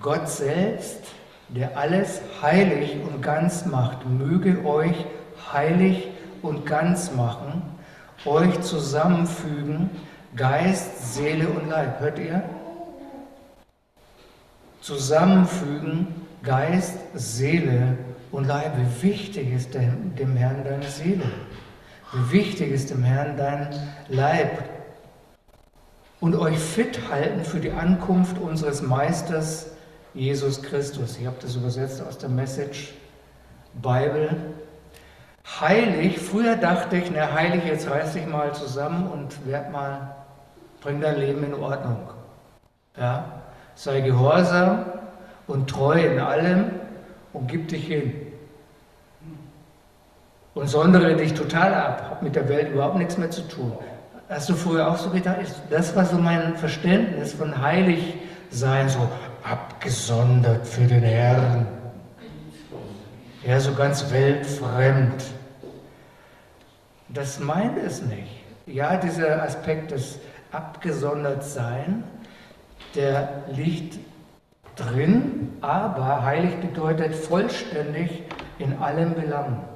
Gott 0.00 0.28
selbst, 0.28 1.00
der 1.48 1.76
alles 1.76 2.20
heilig 2.42 2.96
und 3.02 3.22
ganz 3.22 3.66
macht, 3.66 4.06
möge 4.08 4.64
euch 4.64 5.06
heilig 5.52 6.08
und 6.42 6.66
ganz 6.66 7.12
machen, 7.12 7.62
euch 8.24 8.60
zusammenfügen, 8.60 9.90
Geist, 10.36 11.14
Seele 11.14 11.48
und 11.48 11.68
Leib. 11.68 12.00
Hört 12.00 12.18
ihr? 12.18 12.42
Zusammenfügen, 14.80 16.08
Geist, 16.42 16.98
Seele 17.14 17.96
und 18.32 18.46
Leib. 18.46 18.72
Wie 18.76 19.10
wichtig 19.10 19.52
ist 19.52 19.74
dem, 19.74 20.36
Herrn 20.36 20.64
deine 20.64 20.88
Seele? 20.88 21.30
Wie 22.12 22.32
wichtig 22.32 22.72
ist 22.72 22.90
dem 22.90 23.02
Herrn 23.02 23.36
dein 23.36 23.68
Leib? 24.08 24.73
Und 26.20 26.36
euch 26.36 26.58
fit 26.58 27.10
halten 27.10 27.44
für 27.44 27.60
die 27.60 27.72
Ankunft 27.72 28.38
unseres 28.38 28.82
Meisters 28.82 29.66
Jesus 30.14 30.62
Christus. 30.62 31.18
Ich 31.18 31.26
habe 31.26 31.36
das 31.40 31.56
übersetzt 31.56 32.00
aus 32.00 32.18
der 32.18 32.28
Message 32.28 32.94
Bible. 33.74 34.36
Heilig, 35.60 36.18
früher 36.18 36.56
dachte 36.56 36.96
ich, 36.96 37.10
na 37.12 37.32
heilig, 37.32 37.64
jetzt 37.66 37.90
reiß 37.90 38.14
dich 38.14 38.26
mal 38.26 38.54
zusammen 38.54 39.08
und 39.08 39.46
werd 39.46 39.70
mal, 39.72 40.14
bring 40.80 41.00
dein 41.00 41.18
Leben 41.18 41.44
in 41.44 41.54
Ordnung. 41.54 42.08
Ja? 42.96 43.42
Sei 43.74 44.00
gehorsam 44.00 44.86
und 45.46 45.68
treu 45.68 46.00
in 46.00 46.18
allem 46.20 46.70
und 47.32 47.48
gib 47.48 47.68
dich 47.68 47.86
hin. 47.86 48.14
Und 50.54 50.68
sondere 50.68 51.16
dich 51.16 51.34
total 51.34 51.74
ab, 51.74 52.06
hab 52.08 52.22
mit 52.22 52.36
der 52.36 52.48
Welt 52.48 52.70
überhaupt 52.70 52.96
nichts 52.96 53.18
mehr 53.18 53.30
zu 53.30 53.42
tun. 53.48 53.72
Hast 54.28 54.48
du 54.48 54.54
früher 54.54 54.88
auch 54.88 54.96
so 54.96 55.10
gedacht? 55.10 55.38
Das 55.68 55.94
war 55.94 56.06
so 56.06 56.16
mein 56.16 56.56
Verständnis 56.56 57.34
von 57.34 57.60
heilig 57.60 58.14
sein, 58.50 58.88
so 58.88 59.06
abgesondert 59.42 60.66
für 60.66 60.84
den 60.86 61.02
Herrn. 61.02 61.66
Ja, 63.46 63.60
so 63.60 63.74
ganz 63.74 64.10
weltfremd. 64.10 65.22
Das 67.10 67.38
meint 67.38 67.76
es 67.76 68.00
nicht. 68.02 68.44
Ja, 68.66 68.96
dieser 68.96 69.42
Aspekt 69.42 69.90
des 69.90 70.18
Abgesondertsein, 70.52 72.02
der 72.94 73.42
liegt 73.52 73.98
drin, 74.76 75.52
aber 75.60 76.22
heilig 76.22 76.56
bedeutet 76.60 77.14
vollständig 77.14 78.22
in 78.58 78.78
allen 78.78 79.14
Belangen. 79.14 79.73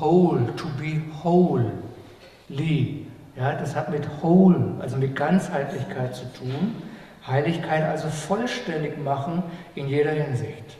Whole, 0.00 0.40
to 0.56 0.66
be 0.78 1.02
wholly. 1.22 3.06
Ja, 3.36 3.52
das 3.52 3.74
hat 3.76 3.90
mit 3.90 4.06
whole, 4.22 4.74
also 4.80 4.96
mit 4.96 5.14
Ganzheitlichkeit 5.14 6.14
zu 6.14 6.24
tun. 6.32 6.82
Heiligkeit 7.26 7.84
also 7.84 8.08
vollständig 8.08 8.98
machen 9.02 9.42
in 9.74 9.88
jeder 9.88 10.12
Hinsicht. 10.12 10.76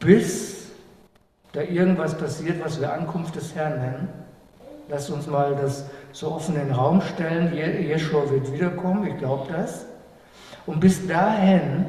Bis 0.00 0.70
da 1.52 1.60
irgendwas 1.62 2.16
passiert, 2.16 2.64
was 2.64 2.80
wir 2.80 2.92
Ankunft 2.92 3.36
des 3.36 3.54
Herrn 3.54 3.78
nennen. 3.80 4.08
Lasst 4.88 5.10
uns 5.10 5.26
mal 5.26 5.56
das 5.56 5.86
so 6.12 6.32
offen 6.32 6.54
in 6.56 6.68
den 6.68 6.74
Raum 6.74 7.00
stellen. 7.00 7.54
Jeschua 7.54 8.30
wird 8.30 8.52
wiederkommen, 8.52 9.06
ich 9.06 9.18
glaube 9.18 9.52
das. 9.52 9.86
Und 10.64 10.80
bis 10.80 11.06
dahin 11.06 11.86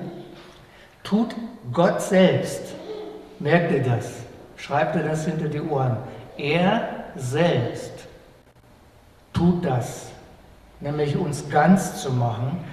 tut 1.03 1.35
Gott 1.71 2.01
selbst, 2.01 2.75
merkt 3.39 3.71
ihr 3.71 3.83
das? 3.83 4.11
Schreibt 4.55 4.95
ihr 4.95 5.03
das 5.03 5.25
hinter 5.25 5.47
die 5.47 5.61
Ohren? 5.61 5.97
Er 6.37 7.05
selbst 7.15 8.07
tut 9.33 9.65
das, 9.65 10.11
nämlich 10.79 11.15
uns 11.15 11.49
ganz 11.49 12.01
zu 12.01 12.11
machen, 12.11 12.63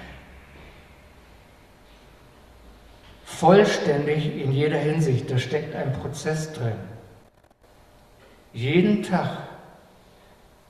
vollständig 3.25 4.41
in 4.41 4.53
jeder 4.53 4.79
Hinsicht. 4.79 5.31
Da 5.31 5.39
steckt 5.39 5.75
ein 5.75 5.93
Prozess 5.93 6.53
drin. 6.53 6.79
Jeden 8.53 9.03
Tag 9.03 9.39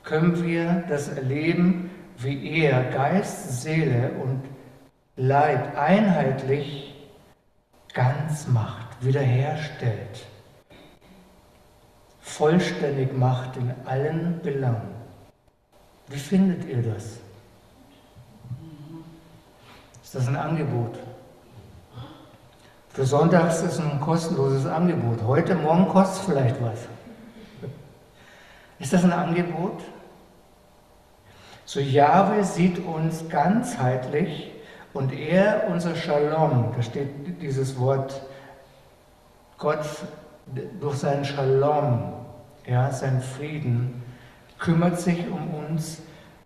können 0.02 0.42
wir 0.44 0.84
das 0.88 1.08
erleben, 1.08 1.90
wie 2.18 2.60
er 2.60 2.84
Geist, 2.84 3.62
Seele 3.62 4.10
und 4.22 4.42
Leib 5.16 5.76
einheitlich 5.78 6.94
ganz 7.92 8.48
macht, 8.48 9.04
wiederherstellt, 9.04 10.26
vollständig 12.24 13.16
macht 13.16 13.56
in 13.56 13.72
allen 13.84 14.40
Belangen. 14.42 14.94
Wie 16.08 16.18
findet 16.18 16.64
ihr 16.64 16.82
das? 16.82 17.18
Ist 20.02 20.14
das 20.14 20.26
ein 20.26 20.36
Angebot? 20.36 20.98
Für 22.88 23.04
Sonntags 23.04 23.60
ist 23.60 23.74
es 23.74 23.80
ein 23.80 24.00
kostenloses 24.00 24.66
Angebot. 24.66 25.22
Heute, 25.22 25.54
morgen 25.54 25.88
kostet 25.88 26.20
es 26.20 26.26
vielleicht 26.26 26.62
was. 26.62 26.78
Ist 28.78 28.92
das 28.92 29.04
ein 29.04 29.12
Angebot? 29.12 29.82
So 31.66 31.80
Jahwe 31.80 32.44
sieht 32.44 32.84
uns 32.84 33.28
ganzheitlich 33.28 34.52
und 34.92 35.12
er, 35.12 35.66
unser 35.68 35.94
Shalom, 35.94 36.72
da 36.74 36.82
steht 36.82 37.40
dieses 37.40 37.78
Wort, 37.78 38.20
Gott 39.58 39.84
durch 40.80 40.96
seinen 40.96 41.24
Shalom, 41.24 42.12
ja, 42.66 42.90
seinen 42.92 43.20
Frieden, 43.20 44.02
kümmert 44.58 45.00
sich 45.00 45.26
um 45.28 45.54
uns 45.54 46.02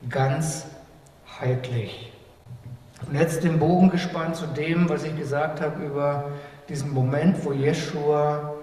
ganzheitlich. 0.08 2.12
Und 3.06 3.14
jetzt 3.14 3.44
den 3.44 3.58
Bogen 3.58 3.90
gespannt 3.90 4.36
zu 4.36 4.46
dem, 4.46 4.88
was 4.88 5.04
ich 5.04 5.16
gesagt 5.16 5.60
habe 5.60 5.84
über 5.84 6.30
diesen 6.68 6.92
Moment, 6.92 7.44
wo 7.44 7.52
Jeschua 7.52 8.54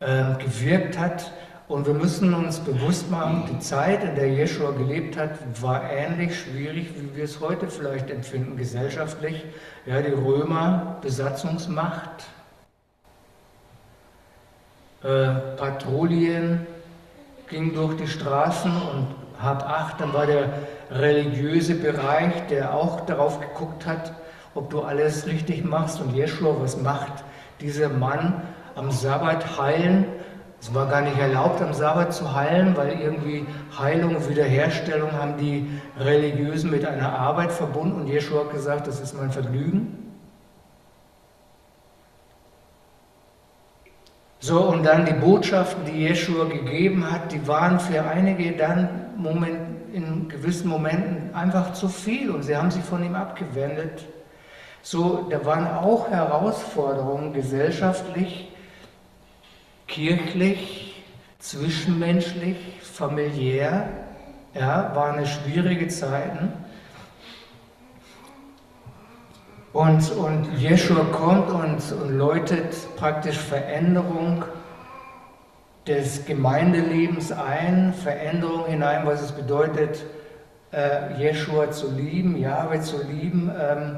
äh, 0.00 0.34
gewirkt 0.38 0.98
hat. 0.98 1.32
Und 1.66 1.86
wir 1.86 1.94
müssen 1.94 2.34
uns 2.34 2.58
bewusst 2.58 3.10
machen, 3.10 3.44
die 3.50 3.58
Zeit, 3.58 4.04
in 4.04 4.14
der 4.16 4.28
Jeschua 4.28 4.72
gelebt 4.72 5.16
hat, 5.16 5.30
war 5.62 5.90
ähnlich 5.90 6.38
schwierig, 6.38 6.88
wie 6.98 7.16
wir 7.16 7.24
es 7.24 7.40
heute 7.40 7.68
vielleicht 7.68 8.10
empfinden, 8.10 8.58
gesellschaftlich. 8.58 9.46
Ja, 9.86 10.02
die 10.02 10.12
Römer, 10.12 10.98
Besatzungsmacht, 11.00 12.26
äh, 15.04 15.56
Patrouillen 15.56 16.66
gingen 17.48 17.74
durch 17.74 17.96
die 17.96 18.06
Straßen 18.06 18.72
und 18.72 19.06
hab 19.40 19.68
acht, 19.68 20.00
dann 20.00 20.14
war 20.14 20.26
der 20.26 20.48
religiöse 20.90 21.74
Bereich, 21.74 22.46
der 22.48 22.74
auch 22.74 23.00
darauf 23.00 23.38
geguckt 23.40 23.86
hat, 23.86 24.12
ob 24.54 24.70
du 24.70 24.80
alles 24.80 25.26
richtig 25.26 25.64
machst. 25.64 26.00
Und 26.00 26.14
Jeschua, 26.14 26.56
was 26.58 26.80
macht 26.80 27.24
dieser 27.60 27.90
Mann 27.90 28.42
am 28.76 28.90
Sabbat 28.90 29.58
heilen? 29.60 30.06
Es 30.60 30.72
war 30.72 30.86
gar 30.86 31.02
nicht 31.02 31.18
erlaubt, 31.18 31.60
am 31.60 31.74
Sabbat 31.74 32.14
zu 32.14 32.34
heilen, 32.34 32.74
weil 32.74 32.98
irgendwie 32.98 33.46
Heilung 33.78 34.16
und 34.16 34.30
Wiederherstellung 34.30 35.12
haben 35.12 35.36
die 35.36 35.68
Religiösen 35.98 36.70
mit 36.70 36.86
einer 36.86 37.12
Arbeit 37.12 37.52
verbunden. 37.52 38.00
Und 38.00 38.06
Jeschua 38.06 38.44
hat 38.44 38.52
gesagt, 38.52 38.86
das 38.86 39.00
ist 39.00 39.14
mein 39.20 39.30
Vergnügen. 39.30 40.03
So, 44.46 44.60
und 44.60 44.84
dann 44.84 45.06
die 45.06 45.14
Botschaften, 45.14 45.86
die 45.86 46.02
Jeschua 46.02 46.44
gegeben 46.44 47.10
hat, 47.10 47.32
die 47.32 47.48
waren 47.48 47.80
für 47.80 48.04
einige 48.04 48.52
dann 48.52 48.90
Moment, 49.16 49.56
in 49.94 50.28
gewissen 50.28 50.68
Momenten 50.68 51.34
einfach 51.34 51.72
zu 51.72 51.88
viel 51.88 52.30
und 52.30 52.42
sie 52.42 52.54
haben 52.54 52.70
sich 52.70 52.84
von 52.84 53.02
ihm 53.02 53.14
abgewendet. 53.14 54.04
So, 54.82 55.26
da 55.30 55.46
waren 55.46 55.66
auch 55.66 56.10
Herausforderungen 56.10 57.32
gesellschaftlich, 57.32 58.52
kirchlich, 59.88 61.02
zwischenmenschlich, 61.38 62.58
familiär, 62.82 63.88
ja, 64.52 64.94
waren 64.94 65.20
es 65.20 65.30
schwierige 65.30 65.88
Zeiten. 65.88 66.52
Und, 69.74 70.08
und 70.12 70.56
Jeschua 70.56 71.04
kommt 71.10 71.50
und, 71.50 72.00
und 72.00 72.16
läutet 72.16 72.76
praktisch 72.94 73.36
Veränderung 73.36 74.44
des 75.84 76.24
Gemeindelebens 76.26 77.32
ein, 77.32 77.92
Veränderung 77.92 78.66
hinein, 78.66 79.04
was 79.04 79.20
es 79.20 79.32
bedeutet, 79.32 80.04
äh, 80.70 81.70
zu 81.70 81.90
lieben, 81.90 82.36
Jahwe 82.36 82.82
zu 82.82 83.02
lieben, 83.02 83.50
ähm, 83.60 83.96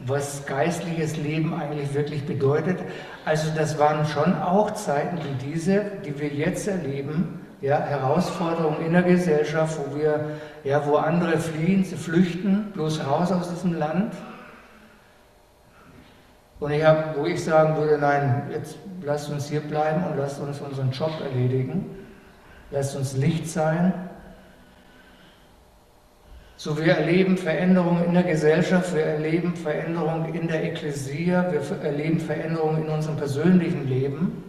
was 0.00 0.46
geistliches 0.46 1.18
Leben 1.18 1.52
eigentlich 1.52 1.92
wirklich 1.92 2.24
bedeutet. 2.24 2.78
Also 3.26 3.50
das 3.54 3.78
waren 3.78 4.06
schon 4.06 4.34
auch 4.34 4.70
Zeiten 4.72 5.18
wie 5.18 5.46
diese, 5.50 5.84
die 6.06 6.18
wir 6.18 6.28
jetzt 6.28 6.66
erleben, 6.66 7.40
ja, 7.60 7.78
Herausforderungen 7.78 8.80
in 8.80 8.94
der 8.94 9.02
Gesellschaft, 9.02 9.78
wo 9.78 9.94
wir, 9.94 10.38
ja, 10.64 10.86
wo 10.86 10.96
andere 10.96 11.38
fliehen, 11.38 11.84
sie 11.84 11.96
flüchten, 11.96 12.70
bloß 12.72 13.06
raus 13.06 13.30
aus 13.30 13.50
diesem 13.50 13.74
Land. 13.74 14.14
Und 16.60 16.72
ich 16.72 16.84
habe, 16.84 17.18
wo 17.18 17.26
ich 17.26 17.42
sagen 17.42 17.76
würde, 17.76 17.98
nein, 17.98 18.48
jetzt 18.50 18.76
lasst 19.02 19.30
uns 19.30 19.48
hier 19.48 19.60
bleiben 19.60 20.04
und 20.04 20.16
lasst 20.16 20.40
uns 20.40 20.60
unseren 20.60 20.90
Job 20.90 21.12
erledigen. 21.22 21.86
Lasst 22.70 22.96
uns 22.96 23.16
Licht 23.16 23.48
sein. 23.48 23.92
So, 26.56 26.76
wir 26.76 26.94
erleben 26.94 27.36
Veränderungen 27.36 28.04
in 28.04 28.14
der 28.14 28.24
Gesellschaft, 28.24 28.92
wir 28.92 29.04
erleben 29.04 29.54
Veränderungen 29.54 30.34
in 30.34 30.48
der 30.48 30.64
Ekklesia, 30.64 31.52
wir 31.52 31.62
erleben 31.84 32.18
Veränderungen 32.18 32.84
in 32.84 32.90
unserem 32.90 33.16
persönlichen 33.16 33.86
Leben. 33.88 34.42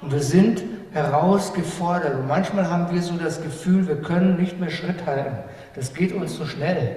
Und 0.00 0.12
wir 0.12 0.22
sind 0.22 0.62
herausgefordert. 0.92 2.14
Und 2.14 2.26
manchmal 2.26 2.70
haben 2.70 2.92
wir 2.94 3.02
so 3.02 3.14
das 3.18 3.42
Gefühl, 3.42 3.86
wir 3.86 4.00
können 4.00 4.36
nicht 4.36 4.58
mehr 4.58 4.70
Schritt 4.70 5.04
halten. 5.04 5.36
Das 5.74 5.92
geht 5.92 6.12
uns 6.12 6.34
so 6.34 6.46
schnell. 6.46 6.96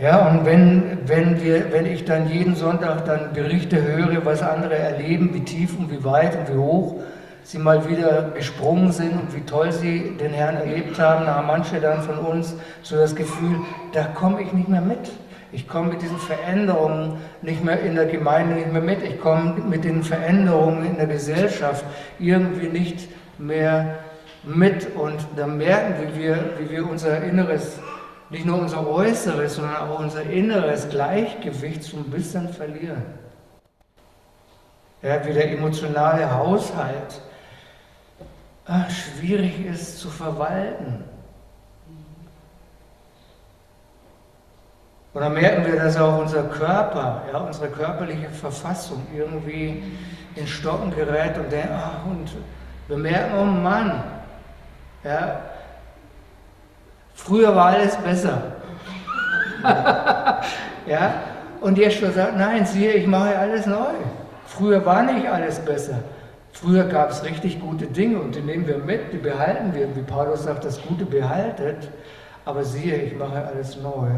Ja, 0.00 0.28
und 0.28 0.46
wenn, 0.46 0.96
wenn, 1.06 1.42
wir, 1.42 1.72
wenn 1.72 1.84
ich 1.84 2.04
dann 2.04 2.30
jeden 2.30 2.54
Sonntag 2.54 3.04
dann 3.04 3.32
Berichte 3.32 3.82
höre, 3.82 4.24
was 4.24 4.42
andere 4.42 4.76
erleben, 4.76 5.34
wie 5.34 5.40
tief 5.40 5.76
und 5.76 5.90
wie 5.90 6.04
weit 6.04 6.38
und 6.38 6.54
wie 6.54 6.58
hoch 6.58 7.00
sie 7.42 7.58
mal 7.58 7.88
wieder 7.88 8.30
gesprungen 8.32 8.92
sind 8.92 9.12
und 9.14 9.34
wie 9.34 9.40
toll 9.40 9.72
sie 9.72 10.16
den 10.20 10.32
Herrn 10.32 10.54
erlebt 10.54 11.00
haben, 11.00 11.26
da 11.26 11.34
haben 11.34 11.48
manche 11.48 11.80
dann 11.80 12.02
von 12.02 12.18
uns 12.18 12.54
so 12.82 12.94
das 12.94 13.16
Gefühl, 13.16 13.58
da 13.92 14.04
komme 14.04 14.40
ich 14.42 14.52
nicht 14.52 14.68
mehr 14.68 14.82
mit. 14.82 15.10
Ich 15.50 15.66
komme 15.66 15.88
mit 15.88 16.02
diesen 16.02 16.18
Veränderungen 16.18 17.16
nicht 17.42 17.64
mehr 17.64 17.80
in 17.80 17.96
der 17.96 18.06
Gemeinde 18.06 18.54
nicht 18.54 18.72
mehr 18.72 18.82
mit. 18.82 19.02
Ich 19.02 19.20
komme 19.20 19.54
mit 19.68 19.82
den 19.82 20.04
Veränderungen 20.04 20.86
in 20.86 20.96
der 20.96 21.08
Gesellschaft 21.08 21.84
irgendwie 22.20 22.68
nicht 22.68 23.08
mehr 23.38 23.98
mit. 24.44 24.94
Und 24.94 25.26
da 25.36 25.48
merken 25.48 25.94
wir, 26.14 26.38
wie 26.60 26.70
wir 26.70 26.88
unser 26.88 27.20
Inneres 27.24 27.80
nicht 28.30 28.44
nur 28.44 28.60
unser 28.60 28.86
Äußeres, 28.86 29.54
sondern 29.54 29.76
auch 29.76 29.98
unser 29.98 30.22
inneres 30.22 30.88
Gleichgewicht 30.88 31.82
so 31.82 31.96
ein 31.96 32.10
bisschen 32.10 32.48
verlieren. 32.52 33.02
Ja, 35.02 35.24
wie 35.24 35.32
der 35.32 35.52
emotionale 35.52 36.34
Haushalt 36.34 37.22
ach, 38.68 38.90
schwierig 38.90 39.64
ist 39.64 39.98
zu 39.98 40.08
verwalten. 40.08 41.04
Und 45.14 45.22
dann 45.22 45.32
merken 45.32 45.64
wir, 45.66 45.76
dass 45.76 45.96
auch 45.96 46.18
unser 46.18 46.44
Körper, 46.44 47.22
ja, 47.32 47.38
unsere 47.38 47.68
körperliche 47.68 48.28
Verfassung 48.28 49.04
irgendwie 49.16 49.82
in 50.36 50.46
Stocken 50.46 50.90
gerät 50.94 51.36
und, 51.38 51.50
der, 51.50 51.68
ach, 51.72 52.06
und 52.06 52.30
wir 52.86 52.98
merken, 52.98 53.34
oh 53.38 53.44
Mann, 53.44 54.04
ja, 55.02 55.40
Früher 57.18 57.54
war 57.54 57.66
alles 57.66 57.96
besser. 57.96 58.40
ja? 60.86 61.14
Und 61.60 61.76
Jeschua 61.76 62.12
sagt, 62.12 62.38
nein, 62.38 62.64
siehe, 62.64 62.92
ich 62.92 63.06
mache 63.06 63.36
alles 63.36 63.66
neu. 63.66 63.92
Früher 64.46 64.86
war 64.86 65.02
nicht 65.02 65.28
alles 65.28 65.58
besser. 65.58 65.98
Früher 66.52 66.84
gab 66.84 67.10
es 67.10 67.24
richtig 67.24 67.60
gute 67.60 67.86
Dinge 67.86 68.20
und 68.20 68.34
die 68.36 68.40
nehmen 68.40 68.66
wir 68.66 68.78
mit, 68.78 69.12
die 69.12 69.18
behalten 69.18 69.74
wir. 69.74 69.94
Wie 69.94 70.02
Paulus 70.02 70.44
sagt, 70.44 70.64
das 70.64 70.80
Gute 70.80 71.04
behaltet. 71.04 71.90
Aber 72.44 72.64
siehe, 72.64 72.96
ich 72.96 73.16
mache 73.16 73.44
alles 73.44 73.76
neu. 73.76 74.08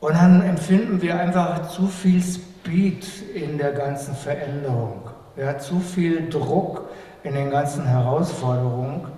Und 0.00 0.14
dann 0.14 0.42
empfinden 0.42 1.00
wir 1.02 1.20
einfach 1.20 1.68
zu 1.68 1.86
viel 1.86 2.22
Speed 2.22 3.06
in 3.34 3.58
der 3.58 3.72
ganzen 3.72 4.14
Veränderung. 4.16 5.02
Ja, 5.36 5.58
zu 5.58 5.78
viel 5.80 6.28
Druck 6.30 6.88
in 7.22 7.34
den 7.34 7.50
ganzen 7.50 7.84
Herausforderungen. 7.84 9.17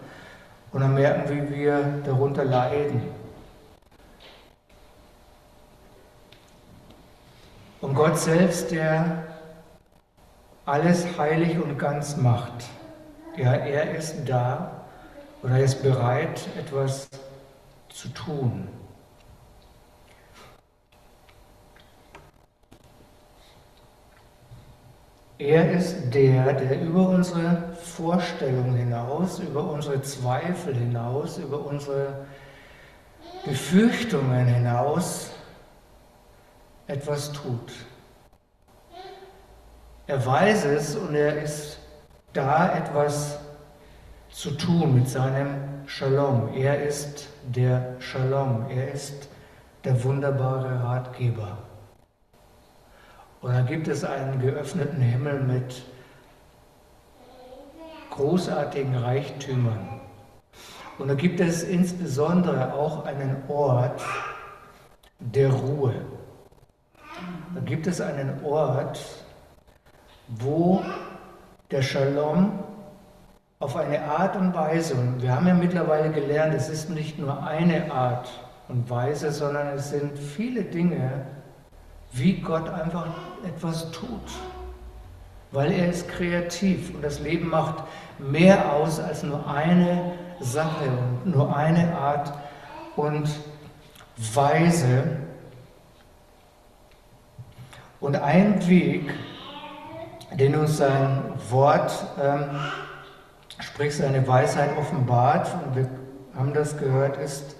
Und 0.72 0.80
dann 0.80 0.94
merken 0.94 1.28
wie 1.30 1.56
wir 1.56 2.00
darunter 2.04 2.44
leiden. 2.44 3.02
Und 7.80 7.94
Gott 7.94 8.18
selbst, 8.18 8.70
der 8.70 9.24
alles 10.66 11.06
heilig 11.18 11.58
und 11.58 11.78
ganz 11.78 12.16
macht, 12.16 12.52
ja, 13.36 13.52
er 13.52 13.96
ist 13.96 14.28
da 14.28 14.84
oder 15.42 15.56
er 15.56 15.64
ist 15.64 15.82
bereit, 15.82 16.48
etwas 16.58 17.08
zu 17.88 18.08
tun. 18.08 18.68
Er 25.40 25.72
ist 25.72 26.12
der, 26.12 26.52
der 26.52 26.82
über 26.82 27.08
unsere 27.08 27.72
Vorstellung 27.82 28.74
hinaus, 28.74 29.38
über 29.38 29.64
unsere 29.64 30.02
Zweifel 30.02 30.76
hinaus, 30.76 31.38
über 31.38 31.64
unsere 31.64 32.26
Befürchtungen 33.46 34.46
hinaus 34.46 35.30
etwas 36.88 37.32
tut. 37.32 37.72
Er 40.06 40.26
weiß 40.26 40.66
es 40.66 40.94
und 40.96 41.14
er 41.14 41.42
ist 41.42 41.78
da, 42.34 42.76
etwas 42.76 43.38
zu 44.28 44.50
tun 44.50 44.94
mit 44.94 45.08
seinem 45.08 45.86
Shalom. 45.86 46.52
Er 46.54 46.82
ist 46.82 47.28
der 47.46 47.94
Shalom. 47.98 48.66
Er 48.68 48.92
ist 48.92 49.30
der 49.84 50.04
wunderbare 50.04 50.84
Ratgeber. 50.84 51.56
Und 53.42 53.54
dann 53.54 53.66
gibt 53.66 53.88
es 53.88 54.04
einen 54.04 54.40
geöffneten 54.40 55.00
Himmel 55.00 55.40
mit 55.40 55.82
großartigen 58.10 58.96
Reichtümern. 58.96 60.00
Und 60.98 61.08
da 61.08 61.14
gibt 61.14 61.40
es 61.40 61.62
insbesondere 61.62 62.74
auch 62.74 63.06
einen 63.06 63.42
Ort 63.48 64.02
der 65.18 65.50
Ruhe. 65.50 65.94
Da 67.54 67.60
gibt 67.60 67.86
es 67.86 68.00
einen 68.00 68.44
Ort, 68.44 69.00
wo 70.28 70.82
der 71.70 71.82
Shalom 71.82 72.62
auf 73.58 73.76
eine 73.76 74.02
Art 74.02 74.36
und 74.36 74.54
Weise, 74.54 74.94
und 74.94 75.22
wir 75.22 75.34
haben 75.34 75.46
ja 75.46 75.54
mittlerweile 75.54 76.10
gelernt, 76.10 76.54
es 76.54 76.68
ist 76.68 76.90
nicht 76.90 77.18
nur 77.18 77.42
eine 77.42 77.90
Art 77.92 78.30
und 78.68 78.88
Weise, 78.88 79.32
sondern 79.32 79.68
es 79.68 79.90
sind 79.90 80.18
viele 80.18 80.64
Dinge, 80.64 81.26
wie 82.12 82.40
Gott 82.40 82.68
einfach 82.68 83.08
etwas 83.44 83.90
tut. 83.90 84.08
Weil 85.52 85.72
er 85.72 85.88
ist 85.88 86.08
kreativ 86.08 86.94
und 86.94 87.02
das 87.02 87.20
Leben 87.20 87.48
macht 87.48 87.84
mehr 88.18 88.72
aus 88.72 89.00
als 89.00 89.22
nur 89.22 89.48
eine 89.48 90.12
Sache 90.40 90.84
und 91.24 91.34
nur 91.34 91.54
eine 91.56 91.96
Art 91.96 92.32
und 92.96 93.28
Weise. 94.34 95.16
Und 98.00 98.16
ein 98.16 98.66
Weg, 98.68 99.12
den 100.32 100.54
uns 100.54 100.78
sein 100.78 101.22
Wort, 101.50 101.92
ähm, 102.22 102.44
sprich 103.58 103.96
seine 103.96 104.26
Weisheit 104.26 104.70
offenbart, 104.78 105.48
und 105.66 105.76
wir 105.76 105.88
haben 106.36 106.54
das 106.54 106.78
gehört, 106.78 107.18
ist 107.18 107.56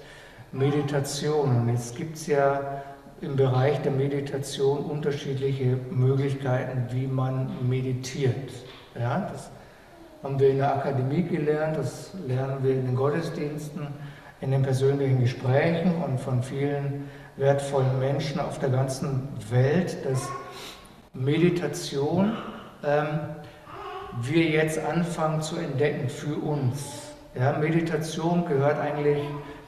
Meditation. 0.52 1.56
Und 1.56 1.68
jetzt 1.68 1.96
gibt 1.96 2.16
es 2.16 2.26
ja 2.26 2.82
im 3.20 3.36
Bereich 3.36 3.80
der 3.82 3.92
Meditation 3.92 4.78
unterschiedliche 4.78 5.78
Möglichkeiten, 5.90 6.86
wie 6.90 7.06
man 7.06 7.50
meditiert. 7.68 8.50
Ja, 8.98 9.28
das 9.30 9.50
haben 10.22 10.38
wir 10.38 10.50
in 10.50 10.58
der 10.58 10.74
Akademie 10.74 11.22
gelernt, 11.22 11.76
das 11.76 12.12
lernen 12.26 12.62
wir 12.62 12.72
in 12.72 12.86
den 12.86 12.96
Gottesdiensten, 12.96 13.88
in 14.40 14.50
den 14.50 14.62
persönlichen 14.62 15.20
Gesprächen 15.20 16.02
und 16.02 16.18
von 16.18 16.42
vielen 16.42 17.08
wertvollen 17.36 17.98
Menschen 17.98 18.40
auf 18.40 18.58
der 18.58 18.70
ganzen 18.70 19.28
Welt, 19.50 19.98
dass 20.04 20.28
Meditation 21.12 22.36
ähm, 22.84 23.20
wir 24.22 24.44
jetzt 24.44 24.78
anfangen 24.78 25.42
zu 25.42 25.56
entdecken 25.56 26.08
für 26.08 26.36
uns. 26.36 27.12
Ja, 27.34 27.52
Meditation 27.58 28.44
gehört 28.46 28.78
eigentlich 28.78 29.22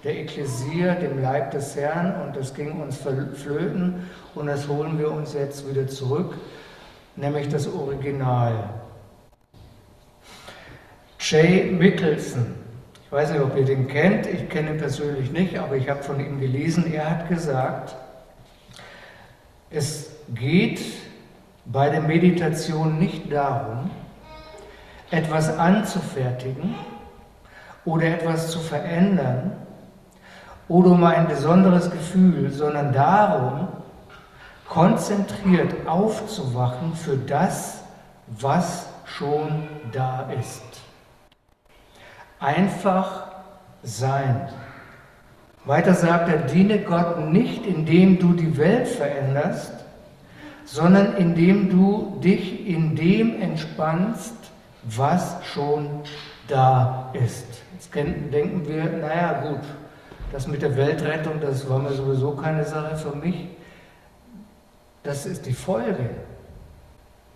der 0.04 0.18
Ekklesia, 0.18 0.94
dem 0.94 1.22
Leib 1.22 1.52
des 1.52 1.76
Herrn, 1.76 2.22
und 2.22 2.36
das 2.36 2.54
ging 2.54 2.80
uns 2.80 2.98
flöten 2.98 4.08
und 4.34 4.46
das 4.46 4.66
holen 4.66 4.98
wir 4.98 5.12
uns 5.12 5.34
jetzt 5.34 5.68
wieder 5.68 5.86
zurück, 5.86 6.34
nämlich 7.14 7.48
das 7.48 7.72
Original. 7.72 8.70
Jay 11.20 11.70
Mickelson, 11.70 12.54
ich 13.04 13.12
weiß 13.12 13.30
nicht, 13.30 13.40
ob 13.40 13.56
ihr 13.56 13.64
den 13.64 13.86
kennt, 13.86 14.26
ich 14.26 14.48
kenne 14.48 14.70
ihn 14.70 14.78
persönlich 14.78 15.30
nicht, 15.30 15.56
aber 15.56 15.76
ich 15.76 15.88
habe 15.88 16.02
von 16.02 16.18
ihm 16.18 16.40
gelesen, 16.40 16.92
er 16.92 17.08
hat 17.08 17.28
gesagt, 17.28 17.94
es 19.70 20.10
geht 20.34 20.80
bei 21.64 21.88
der 21.88 22.00
Meditation 22.00 22.98
nicht 22.98 23.32
darum, 23.32 23.90
etwas 25.12 25.56
anzufertigen 25.56 26.74
oder 27.84 28.06
etwas 28.06 28.50
zu 28.50 28.58
verändern 28.58 29.52
oder 30.68 30.90
um 30.90 31.04
ein 31.04 31.28
besonderes 31.28 31.90
Gefühl, 31.90 32.50
sondern 32.50 32.92
darum, 32.92 33.68
konzentriert 34.68 35.86
aufzuwachen 35.86 36.94
für 36.94 37.16
das, 37.16 37.82
was 38.26 38.86
schon 39.04 39.68
da 39.92 40.30
ist. 40.38 40.62
Einfach 42.40 43.24
sein. 43.82 44.48
Weiter 45.64 45.94
sagt 45.94 46.28
er, 46.28 46.38
diene 46.38 46.78
Gott 46.78 47.20
nicht, 47.30 47.66
indem 47.66 48.18
du 48.18 48.32
die 48.32 48.56
Welt 48.56 48.88
veränderst, 48.88 49.72
sondern 50.64 51.16
indem 51.16 51.68
du 51.68 52.18
dich 52.22 52.66
in 52.66 52.96
dem 52.96 53.40
entspannst, 53.40 54.34
was 54.84 55.36
schon 55.44 55.88
da 56.48 57.10
ist. 57.12 57.46
Jetzt 57.74 57.94
denken 57.94 58.66
wir, 58.66 58.84
naja 58.84 59.42
gut, 59.48 59.60
das 60.32 60.46
mit 60.46 60.62
der 60.62 60.76
Weltrettung, 60.76 61.40
das 61.40 61.68
war 61.68 61.78
mir 61.78 61.92
sowieso 61.92 62.32
keine 62.32 62.64
Sache 62.64 62.96
für 62.96 63.14
mich. 63.14 63.48
Das 65.02 65.26
ist 65.26 65.46
die 65.46 65.52
Folge 65.52 66.10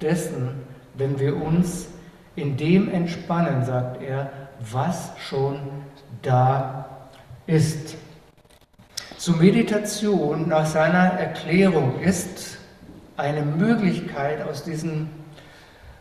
dessen, 0.01 0.63
wenn 0.95 1.19
wir 1.19 1.37
uns 1.37 1.89
in 2.37 2.57
dem 2.57 2.89
entspannen, 2.89 3.65
sagt 3.65 4.03
er, 4.03 4.31
was 4.61 5.13
schon 5.19 5.59
da 6.23 6.87
ist. 7.47 7.97
Zur 9.19 9.37
Meditation 9.37 10.49
nach 10.49 10.67
seiner 10.67 11.13
Erklärung 11.19 12.01
ist 12.01 12.59
eine 13.17 13.43
Möglichkeit 13.43 14.47
aus 14.47 14.65
diesem 14.65 15.09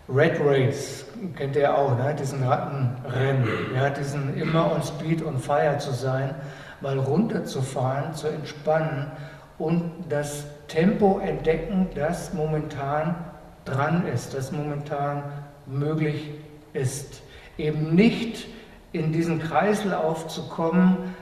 Red 0.07 0.39
Race, 0.39 1.05
kennt 1.35 1.55
ihr 1.55 1.75
auch, 1.75 1.97
ne? 1.97 2.15
diesen 2.19 2.43
Rattenrennen, 2.43 3.47
ja, 3.73 3.89
diesen 3.89 4.37
immer 4.37 4.71
on 4.71 4.83
Speed 4.83 5.25
on 5.25 5.39
Fire 5.39 5.77
zu 5.79 5.91
sein, 5.91 6.35
mal 6.81 6.97
runterzufahren, 6.97 8.13
zu 8.13 8.27
entspannen 8.27 9.11
und 9.57 9.91
das 10.09 10.45
Tempo 10.67 11.19
entdecken, 11.19 11.87
das 11.95 12.33
momentan 12.33 13.15
dran 13.63 14.05
ist, 14.07 14.33
das 14.33 14.51
momentan 14.51 15.23
möglich 15.65 16.31
ist. 16.73 17.21
Eben 17.57 17.95
nicht 17.95 18.47
in 18.91 19.11
diesen 19.11 19.39
Kreislauf 19.39 20.27
zu 20.27 20.47
kommen, 20.47 21.15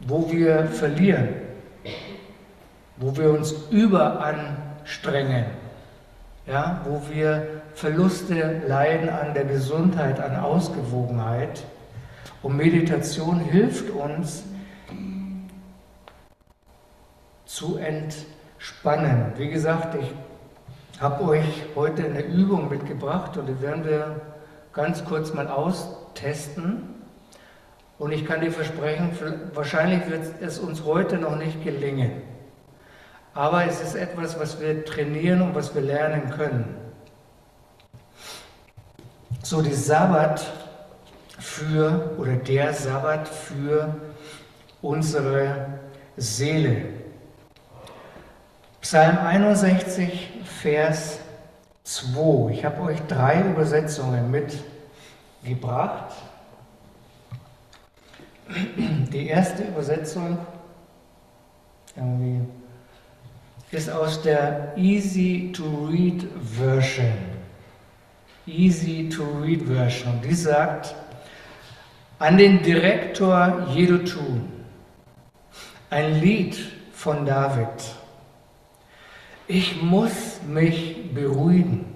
wo 0.00 0.30
wir 0.30 0.64
verlieren, 0.66 1.28
wo 2.96 3.16
wir 3.16 3.30
uns 3.30 3.52
überanstrengen, 3.70 5.46
ja, 6.46 6.80
wo 6.84 7.02
wir 7.12 7.58
Verluste 7.74 8.62
leiden 8.66 9.08
an 9.08 9.34
der 9.34 9.44
Gesundheit, 9.44 10.20
an 10.20 10.36
Ausgewogenheit. 10.36 11.64
Und 12.42 12.56
Meditation 12.56 13.40
hilft 13.40 13.90
uns 13.90 14.44
zu 17.44 17.76
entspannen. 17.78 19.32
Wie 19.36 19.48
gesagt, 19.48 19.96
ich 20.00 20.12
habe 21.00 21.24
euch 21.24 21.64
heute 21.74 22.04
eine 22.04 22.22
Übung 22.22 22.68
mitgebracht 22.68 23.36
und 23.36 23.46
die 23.46 23.60
werden 23.60 23.84
wir 23.84 24.20
ganz 24.72 25.04
kurz 25.04 25.34
mal 25.34 25.48
austesten. 25.48 26.94
Und 27.98 28.12
ich 28.12 28.24
kann 28.24 28.40
dir 28.40 28.52
versprechen, 28.52 29.10
wahrscheinlich 29.54 30.08
wird 30.08 30.40
es 30.40 30.60
uns 30.60 30.84
heute 30.84 31.18
noch 31.18 31.36
nicht 31.36 31.64
gelingen. 31.64 32.22
Aber 33.34 33.64
es 33.64 33.80
ist 33.80 33.96
etwas, 33.96 34.38
was 34.38 34.60
wir 34.60 34.84
trainieren 34.84 35.42
und 35.42 35.54
was 35.54 35.74
wir 35.74 35.82
lernen 35.82 36.30
können. 36.30 36.76
So 39.42 39.62
die 39.62 39.74
Sabbat 39.74 40.67
für 41.38 42.14
oder 42.18 42.36
der 42.36 42.72
Sabbat 42.74 43.28
für 43.28 43.94
unsere 44.82 45.78
Seele. 46.16 46.82
Psalm 48.80 49.18
61, 49.18 50.30
Vers 50.60 51.18
2. 51.84 52.52
Ich 52.52 52.64
habe 52.64 52.82
euch 52.82 53.00
drei 53.08 53.42
Übersetzungen 53.42 54.30
mitgebracht. 54.30 56.14
Die 59.12 59.26
erste 59.26 59.64
Übersetzung 59.64 60.38
ist 63.70 63.90
aus 63.90 64.22
der 64.22 64.72
Easy 64.76 65.52
to 65.54 65.86
Read 65.90 66.26
Version. 66.40 67.12
Easy 68.46 69.08
to 69.08 69.24
Read 69.42 69.62
Version. 69.62 70.20
Die 70.22 70.34
sagt, 70.34 70.94
an 72.18 72.36
den 72.36 72.62
Direktor 72.62 73.66
Jedutu, 73.68 74.40
ein 75.90 76.20
Lied 76.20 76.58
von 76.92 77.24
David. 77.24 77.68
Ich 79.46 79.80
muss 79.80 80.40
mich 80.46 81.14
beruhigen 81.14 81.86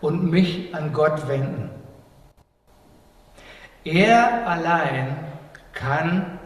und 0.00 0.30
mich 0.30 0.74
an 0.74 0.92
Gott 0.92 1.26
wenden. 1.26 1.70
Er 3.84 4.46
allein 4.46 5.16
kann 5.72 6.38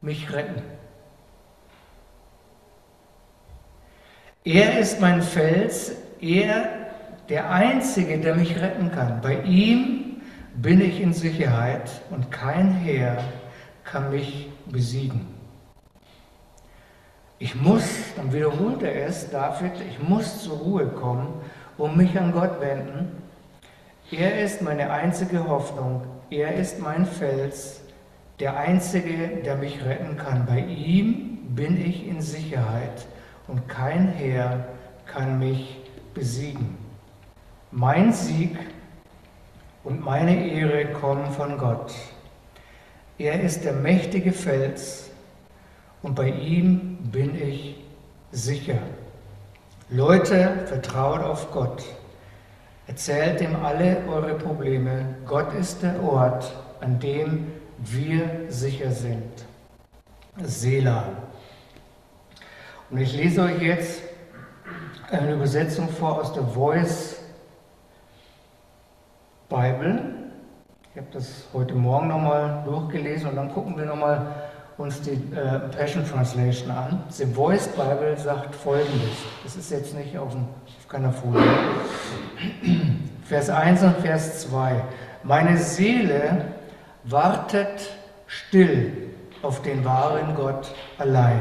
mich 0.00 0.32
retten. 0.32 0.62
Er 4.44 4.78
ist 4.78 5.00
mein 5.00 5.20
Fels, 5.20 5.92
er 6.20 6.70
der 7.28 7.50
Einzige, 7.50 8.18
der 8.18 8.34
mich 8.34 8.58
retten 8.58 8.90
kann. 8.90 9.20
Bei 9.20 9.42
ihm 9.42 9.99
bin 10.62 10.80
ich 10.80 11.00
in 11.00 11.12
Sicherheit 11.12 12.02
und 12.10 12.30
kein 12.30 12.72
Heer 12.72 13.18
kann 13.84 14.10
mich 14.10 14.50
besiegen. 14.66 15.26
Ich 17.38 17.54
muss, 17.54 17.84
dann 18.16 18.32
wiederholt 18.32 18.82
er 18.82 19.06
es, 19.06 19.30
David, 19.30 19.72
ich 19.88 19.98
muss 20.06 20.42
zur 20.42 20.58
Ruhe 20.58 20.86
kommen 20.88 21.40
und 21.78 21.96
mich 21.96 22.18
an 22.18 22.32
Gott 22.32 22.60
wenden. 22.60 23.22
Er 24.10 24.42
ist 24.42 24.60
meine 24.60 24.90
einzige 24.90 25.48
Hoffnung. 25.48 26.02
Er 26.28 26.54
ist 26.54 26.78
mein 26.80 27.06
Fels, 27.06 27.80
der 28.38 28.58
Einzige, 28.58 29.42
der 29.44 29.56
mich 29.56 29.82
retten 29.84 30.16
kann. 30.18 30.44
Bei 30.44 30.60
ihm 30.60 31.54
bin 31.54 31.80
ich 31.80 32.06
in 32.06 32.20
Sicherheit 32.20 33.06
und 33.48 33.66
kein 33.68 34.08
Heer 34.08 34.68
kann 35.06 35.38
mich 35.38 35.78
besiegen. 36.12 36.76
Mein 37.70 38.12
Sieg 38.12 38.56
und 39.84 40.04
meine 40.04 40.46
Ehre 40.46 40.92
kommen 40.92 41.30
von 41.32 41.56
Gott. 41.58 41.92
Er 43.18 43.40
ist 43.40 43.64
der 43.64 43.72
mächtige 43.72 44.32
Fels 44.32 45.10
und 46.02 46.14
bei 46.14 46.30
ihm 46.30 46.98
bin 47.12 47.34
ich 47.40 47.76
sicher. 48.32 48.78
Leute, 49.90 50.64
vertraut 50.66 51.22
auf 51.22 51.50
Gott. 51.50 51.82
Erzählt 52.86 53.40
ihm 53.40 53.56
alle 53.56 53.98
eure 54.08 54.34
Probleme. 54.34 55.16
Gott 55.26 55.52
ist 55.54 55.82
der 55.82 56.02
Ort, 56.02 56.52
an 56.80 56.98
dem 56.98 57.52
wir 57.78 58.28
sicher 58.48 58.90
sind. 58.90 59.46
Selah. 60.42 61.04
Und 62.90 62.98
ich 62.98 63.14
lese 63.14 63.42
euch 63.42 63.62
jetzt 63.62 64.02
eine 65.10 65.34
Übersetzung 65.34 65.88
vor 65.88 66.20
aus 66.20 66.32
der 66.32 66.44
Voice 66.44 67.19
Bible. 69.50 70.00
Ich 70.92 70.96
habe 70.96 71.08
das 71.12 71.48
heute 71.52 71.74
Morgen 71.74 72.06
nochmal 72.06 72.62
durchgelesen 72.64 73.30
und 73.30 73.36
dann 73.36 73.52
gucken 73.52 73.76
wir 73.76 73.84
nochmal 73.84 74.24
uns 74.78 75.02
die 75.02 75.14
äh, 75.34 75.58
Passion 75.76 76.06
Translation 76.06 76.70
an. 76.70 77.02
The 77.08 77.26
Voice 77.26 77.66
Bible 77.66 78.16
sagt 78.16 78.54
folgendes. 78.54 79.10
Das 79.42 79.56
ist 79.56 79.72
jetzt 79.72 79.92
nicht 79.94 80.16
auf, 80.16 80.30
dem, 80.30 80.44
auf 80.78 80.88
keiner 80.88 81.12
Folie. 81.12 81.42
Vers 83.24 83.50
1 83.50 83.82
und 83.82 83.96
Vers 83.96 84.48
2. 84.48 84.84
Meine 85.24 85.58
Seele 85.58 86.44
wartet 87.02 87.90
still 88.28 89.10
auf 89.42 89.62
den 89.62 89.84
wahren 89.84 90.36
Gott 90.36 90.72
allein. 90.98 91.40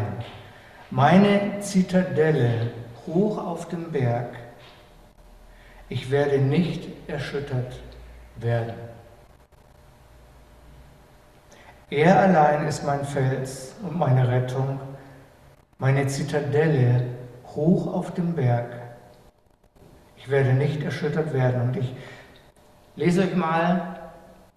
Meine 0.89 1.59
Zitadelle 1.59 2.71
hoch 3.05 3.37
auf 3.37 3.67
dem 3.67 3.91
Berg. 3.91 4.33
Ich 5.89 6.09
werde 6.09 6.39
nicht 6.39 6.87
erschüttert 7.07 7.79
werden. 8.41 8.73
Er 11.89 12.19
allein 12.19 12.67
ist 12.67 12.85
mein 12.85 13.03
Fels 13.03 13.73
und 13.81 13.97
meine 13.97 14.27
Rettung, 14.27 14.79
meine 15.79 16.05
Zitadelle 16.07 17.03
hoch 17.55 17.91
auf 17.93 18.13
dem 18.13 18.35
Berg. 18.35 18.79
Ich 20.17 20.29
werde 20.29 20.53
nicht 20.53 20.83
erschüttert 20.83 21.33
werden. 21.33 21.61
Und 21.61 21.77
ich 21.77 21.95
lese 22.95 23.21
euch 23.21 23.35
mal, 23.35 23.99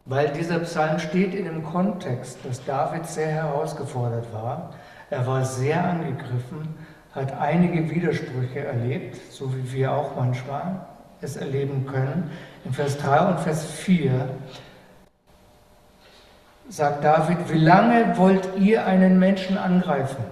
weil 0.05 0.29
dieser 0.31 0.59
Psalm 0.61 0.99
steht 0.99 1.35
in 1.35 1.45
dem 1.45 1.65
Kontext, 1.65 2.39
dass 2.45 2.65
David 2.65 3.07
sehr 3.07 3.29
herausgefordert 3.29 4.33
war. 4.33 4.75
Er 5.09 5.27
war 5.27 5.45
sehr 5.45 5.85
angegriffen, 5.85 6.75
hat 7.13 7.33
einige 7.39 7.89
Widersprüche 7.89 8.61
erlebt, 8.61 9.17
so 9.31 9.55
wie 9.55 9.73
wir 9.73 9.93
auch 9.93 10.17
manchmal 10.17 10.87
es 11.21 11.37
erleben 11.37 11.87
können. 11.87 12.31
In 12.65 12.73
Vers 12.73 12.97
3 12.99 13.21
und 13.29 13.41
Vers 13.41 13.65
4 13.65 14.29
sagt 16.69 17.05
David, 17.05 17.39
wie 17.53 17.59
lange 17.59 18.17
wollt 18.17 18.49
ihr 18.59 18.87
einen 18.87 19.19
Menschen 19.19 19.59
angreifen? 19.59 20.25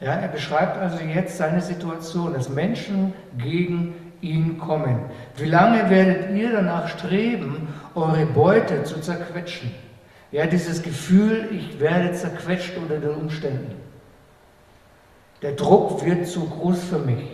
Ja, 0.00 0.14
er 0.14 0.28
beschreibt 0.28 0.76
also 0.76 1.02
jetzt 1.02 1.38
seine 1.38 1.60
Situation, 1.60 2.34
dass 2.34 2.48
Menschen 2.48 3.14
gegen 3.38 3.94
ihn 4.20 4.58
kommen. 4.58 5.00
Wie 5.36 5.48
lange 5.48 5.88
werdet 5.88 6.36
ihr 6.36 6.52
danach 6.52 6.88
streben, 6.88 7.68
eure 7.94 8.26
Beute 8.26 8.84
zu 8.84 9.00
zerquetschen? 9.00 9.72
Ja, 10.30 10.46
dieses 10.46 10.82
Gefühl, 10.82 11.48
ich 11.52 11.80
werde 11.80 12.12
zerquetscht 12.12 12.76
unter 12.76 12.98
den 12.98 13.10
Umständen. 13.10 13.74
Der 15.40 15.52
Druck 15.52 16.04
wird 16.04 16.26
zu 16.26 16.48
groß 16.48 16.84
für 16.84 16.98
mich. 16.98 17.28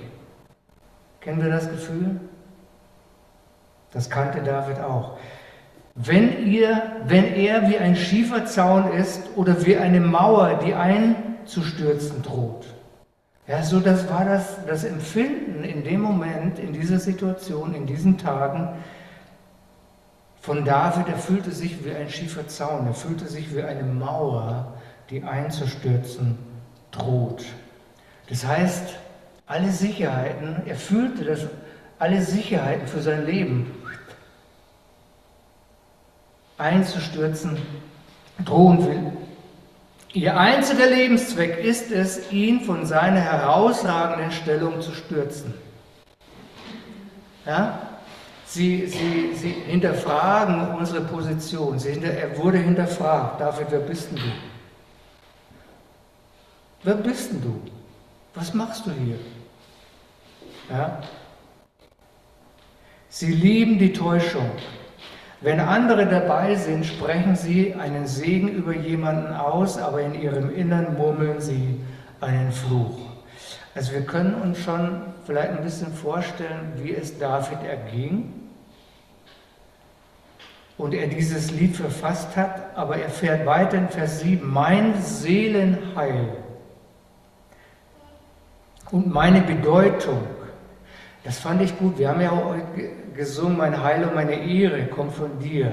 Kennen 1.20 1.42
wir 1.42 1.50
das 1.50 1.70
Gefühl? 1.70 2.20
Das 3.98 4.08
kannte 4.08 4.40
David 4.40 4.78
auch. 4.78 5.18
Wenn, 5.96 6.46
ihr, 6.46 6.80
wenn 7.08 7.34
er 7.34 7.68
wie 7.68 7.78
ein 7.78 7.96
Schieferzaun 7.96 8.92
ist 8.92 9.22
oder 9.34 9.66
wie 9.66 9.76
eine 9.76 9.98
Mauer, 9.98 10.60
die 10.64 10.72
einzustürzen 10.72 12.22
droht. 12.22 12.64
Ja, 13.48 13.64
so 13.64 13.80
das 13.80 14.08
war 14.08 14.24
das, 14.24 14.64
das 14.68 14.84
Empfinden 14.84 15.64
in 15.64 15.82
dem 15.82 16.00
Moment, 16.00 16.60
in 16.60 16.72
dieser 16.72 17.00
Situation, 17.00 17.74
in 17.74 17.86
diesen 17.86 18.18
Tagen 18.18 18.68
von 20.42 20.64
David. 20.64 21.08
Er 21.08 21.18
fühlte 21.18 21.50
sich 21.50 21.84
wie 21.84 21.90
ein 21.90 22.08
Schieferzaun, 22.08 22.86
er 22.86 22.94
fühlte 22.94 23.26
sich 23.26 23.52
wie 23.52 23.64
eine 23.64 23.82
Mauer, 23.82 24.74
die 25.10 25.24
einzustürzen 25.24 26.38
droht. 26.92 27.44
Das 28.28 28.46
heißt, 28.46 28.94
alle 29.48 29.72
Sicherheiten, 29.72 30.62
er 30.66 30.76
fühlte, 30.76 31.24
dass 31.24 31.48
alle 31.98 32.22
Sicherheiten 32.22 32.86
für 32.86 33.00
sein 33.00 33.26
Leben 33.26 33.72
einzustürzen 36.58 37.56
drohen 38.44 38.86
will. 38.86 39.12
Ihr 40.12 40.36
einziger 40.36 40.86
Lebenszweck 40.86 41.58
ist 41.58 41.92
es, 41.92 42.32
ihn 42.32 42.60
von 42.62 42.86
seiner 42.86 43.20
herausragenden 43.20 44.32
Stellung 44.32 44.80
zu 44.80 44.92
stürzen. 44.92 45.54
Ja? 47.46 47.78
Sie, 48.46 48.86
sie, 48.86 49.34
sie 49.34 49.50
hinterfragen 49.50 50.74
unsere 50.74 51.02
Position. 51.02 51.78
Sie 51.78 51.92
hinter, 51.92 52.08
er 52.08 52.36
wurde 52.38 52.58
hinterfragt. 52.58 53.40
David, 53.40 53.66
wer 53.70 53.80
bist 53.80 54.10
denn 54.10 54.16
du? 54.16 54.32
Wer 56.82 56.94
bist 56.94 57.30
denn 57.30 57.42
du? 57.42 57.60
Was 58.34 58.54
machst 58.54 58.86
du 58.86 58.90
hier? 58.92 59.18
Ja? 60.70 61.02
Sie 63.10 63.32
lieben 63.32 63.78
die 63.78 63.92
Täuschung. 63.92 64.50
Wenn 65.40 65.60
andere 65.60 66.06
dabei 66.06 66.56
sind, 66.56 66.84
sprechen 66.84 67.36
sie 67.36 67.74
einen 67.74 68.06
Segen 68.06 68.48
über 68.48 68.74
jemanden 68.74 69.32
aus, 69.32 69.78
aber 69.78 70.02
in 70.02 70.20
ihrem 70.20 70.54
Innern 70.54 70.96
murmeln 70.96 71.40
sie 71.40 71.80
einen 72.20 72.50
Fluch. 72.50 72.98
Also 73.74 73.92
wir 73.92 74.02
können 74.02 74.34
uns 74.34 74.58
schon 74.58 75.02
vielleicht 75.24 75.50
ein 75.50 75.62
bisschen 75.62 75.92
vorstellen, 75.92 76.72
wie 76.82 76.92
es 76.92 77.18
David 77.18 77.62
erging. 77.62 78.38
und 80.78 80.94
er 80.94 81.08
dieses 81.08 81.50
Lied 81.50 81.76
verfasst 81.76 82.36
hat, 82.36 82.76
aber 82.76 82.96
er 82.96 83.10
fährt 83.10 83.44
weiter 83.44 83.76
in 83.76 83.88
Vers 83.88 84.20
7, 84.20 84.48
mein 84.48 84.94
Seelenheil 85.02 86.36
und 88.92 89.12
meine 89.12 89.40
Bedeutung. 89.40 90.22
Das 91.24 91.40
fand 91.40 91.60
ich 91.60 91.76
gut. 91.76 91.98
Wir 91.98 92.08
haben 92.08 92.20
ja 92.20 92.32
gesungen, 93.18 93.58
mein 93.58 93.82
Heil 93.82 94.04
und 94.04 94.14
meine 94.14 94.36
Ehre 94.36 94.86
kommt 94.86 95.12
von 95.12 95.40
dir. 95.40 95.72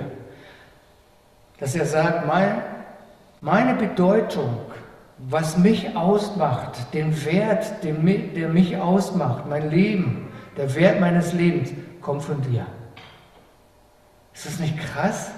Dass 1.59 1.75
er 1.75 1.85
sagt, 1.85 2.25
mein, 2.25 2.63
meine 3.39 3.75
Bedeutung, 3.75 4.57
was 5.19 5.55
mich 5.55 5.95
ausmacht, 5.95 6.93
den 6.93 7.23
Wert, 7.23 7.83
den, 7.83 8.33
der 8.33 8.49
mich 8.49 8.75
ausmacht, 8.77 9.45
mein 9.47 9.69
Leben, 9.69 10.27
der 10.57 10.73
Wert 10.73 10.99
meines 10.99 11.33
Lebens, 11.33 11.69
kommt 12.01 12.23
von 12.23 12.41
dir. 12.41 12.65
Ist 14.33 14.47
das 14.47 14.59
nicht 14.59 14.77
krass? 14.79 15.29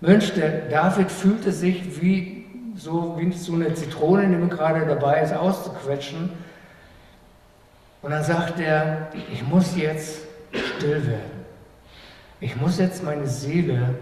Mensch, 0.00 0.32
der 0.34 0.68
David 0.68 1.10
fühlte 1.10 1.50
sich 1.50 2.00
wie 2.00 2.46
so, 2.76 3.16
wie 3.18 3.32
so 3.32 3.54
eine 3.54 3.74
Zitrone, 3.74 4.28
die 4.28 4.48
gerade 4.48 4.86
dabei 4.86 5.20
ist 5.20 5.34
auszuquetschen. 5.34 6.30
Und 8.02 8.12
dann 8.12 8.22
sagt 8.22 8.60
er, 8.60 9.08
ich 9.32 9.42
muss 9.46 9.76
jetzt 9.76 10.20
still 10.54 11.06
werden. 11.06 11.39
Ich 12.40 12.56
muss 12.56 12.78
jetzt 12.78 13.04
meine 13.04 13.26
Seele 13.26 13.96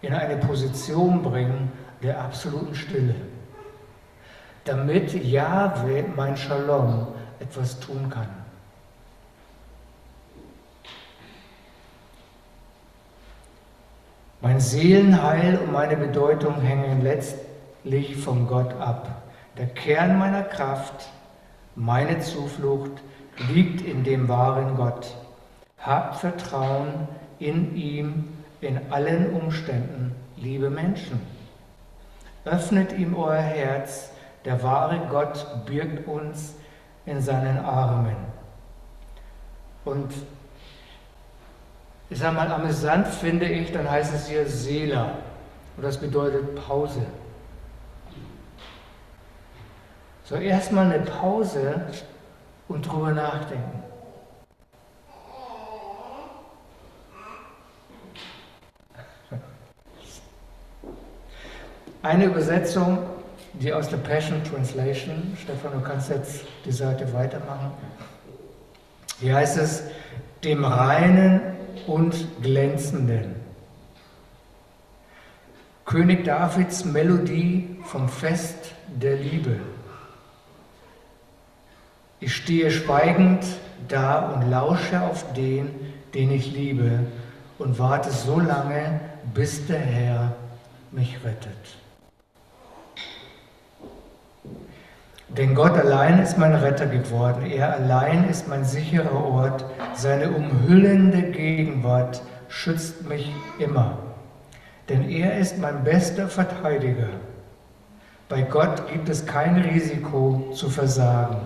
in 0.00 0.14
eine 0.14 0.36
Position 0.36 1.22
bringen 1.22 1.72
der 2.02 2.20
absoluten 2.20 2.74
Stille, 2.74 3.16
damit 4.64 5.12
Jahwe, 5.24 6.04
mein 6.14 6.36
Shalom, 6.36 7.08
etwas 7.40 7.80
tun 7.80 8.08
kann. 8.10 8.28
Mein 14.40 14.60
Seelenheil 14.60 15.58
und 15.58 15.72
meine 15.72 15.96
Bedeutung 15.96 16.60
hängen 16.60 17.02
letztlich 17.02 18.16
von 18.16 18.46
Gott 18.46 18.72
ab. 18.74 19.22
Der 19.58 19.66
Kern 19.66 20.18
meiner 20.18 20.42
Kraft, 20.42 21.08
meine 21.74 22.20
Zuflucht 22.20 22.92
liegt 23.52 23.80
in 23.80 24.04
dem 24.04 24.28
wahren 24.28 24.76
Gott. 24.76 25.16
Habt 25.86 26.16
Vertrauen 26.16 27.06
in 27.38 27.76
ihm 27.76 28.28
in 28.60 28.90
allen 28.90 29.32
Umständen, 29.32 30.16
liebe 30.36 30.68
Menschen. 30.68 31.20
Öffnet 32.44 32.92
ihm 32.98 33.14
euer 33.14 33.40
Herz, 33.40 34.10
der 34.44 34.62
wahre 34.64 34.98
Gott 35.08 35.64
birgt 35.64 36.08
uns 36.08 36.54
in 37.04 37.20
seinen 37.20 37.58
Armen. 37.58 38.16
Und 39.84 40.12
ich 42.10 42.18
sage 42.18 42.34
mal, 42.34 42.50
amüsant 42.50 43.06
finde 43.06 43.46
ich, 43.46 43.70
dann 43.70 43.88
heißt 43.88 44.12
es 44.12 44.26
hier 44.28 44.46
Seela. 44.46 45.12
Und 45.76 45.84
das 45.84 45.98
bedeutet 45.98 46.56
Pause. 46.66 47.06
So 50.24 50.34
erstmal 50.34 50.92
eine 50.92 51.04
Pause 51.04 51.86
und 52.66 52.82
drüber 52.90 53.12
nachdenken. 53.12 53.85
Eine 62.02 62.26
Übersetzung, 62.26 62.98
die 63.54 63.72
aus 63.72 63.88
der 63.88 63.96
Passion 63.98 64.42
Translation, 64.44 65.36
Stefan, 65.42 65.72
du 65.72 65.80
kannst 65.80 66.10
jetzt 66.10 66.44
die 66.64 66.72
Seite 66.72 67.12
weitermachen. 67.12 67.70
Hier 69.20 69.34
heißt 69.34 69.56
es, 69.58 69.82
dem 70.44 70.64
reinen 70.64 71.40
und 71.86 72.14
glänzenden. 72.42 73.34
König 75.84 76.24
Davids 76.24 76.84
Melodie 76.84 77.78
vom 77.84 78.08
Fest 78.08 78.72
der 78.88 79.16
Liebe. 79.16 79.56
Ich 82.20 82.34
stehe 82.34 82.70
schweigend 82.70 83.44
da 83.88 84.32
und 84.32 84.50
lausche 84.50 85.00
auf 85.00 85.32
den, 85.34 85.70
den 86.12 86.32
ich 86.32 86.52
liebe 86.52 87.00
und 87.58 87.78
warte 87.78 88.10
so 88.10 88.40
lange, 88.40 89.00
bis 89.32 89.66
der 89.66 89.78
Herr 89.78 90.34
mich 90.90 91.18
rettet. 91.24 91.76
Denn 95.28 95.54
Gott 95.56 95.76
allein 95.76 96.20
ist 96.20 96.38
mein 96.38 96.54
Retter 96.54 96.86
geworden. 96.86 97.46
Er 97.46 97.74
allein 97.74 98.28
ist 98.28 98.48
mein 98.48 98.64
sicherer 98.64 99.24
Ort. 99.24 99.64
Seine 99.94 100.30
umhüllende 100.30 101.22
Gegenwart 101.22 102.22
schützt 102.48 103.08
mich 103.08 103.32
immer. 103.58 103.98
Denn 104.88 105.10
er 105.10 105.36
ist 105.38 105.58
mein 105.58 105.82
bester 105.82 106.28
Verteidiger. 106.28 107.08
Bei 108.28 108.42
Gott 108.42 108.88
gibt 108.92 109.08
es 109.08 109.26
kein 109.26 109.56
Risiko 109.56 110.50
zu 110.54 110.68
versagen. 110.68 111.38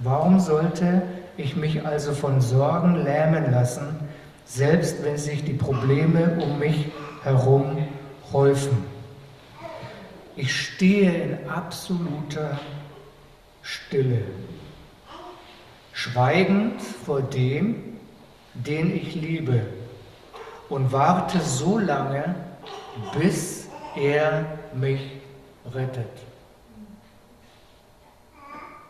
Warum 0.00 0.40
sollte 0.40 1.02
ich 1.36 1.56
mich 1.56 1.86
also 1.86 2.12
von 2.12 2.40
Sorgen 2.40 2.96
lähmen 2.96 3.52
lassen, 3.52 3.96
selbst 4.44 5.04
wenn 5.04 5.18
sich 5.18 5.44
die 5.44 5.52
Probleme 5.52 6.38
um 6.42 6.58
mich 6.58 6.90
herum 7.22 7.78
häufen? 8.32 8.84
Ich 10.34 10.54
stehe 10.54 11.12
in 11.12 11.48
absoluter 11.48 12.58
Stille. 13.62 14.22
Schweigend 15.92 16.80
vor 16.80 17.20
dem, 17.20 17.98
den 18.54 18.94
ich 18.94 19.14
liebe 19.14 19.66
und 20.68 20.92
warte 20.92 21.40
so 21.40 21.78
lange, 21.78 22.34
bis 23.18 23.68
er 23.96 24.58
mich 24.72 25.00
rettet. 25.74 26.06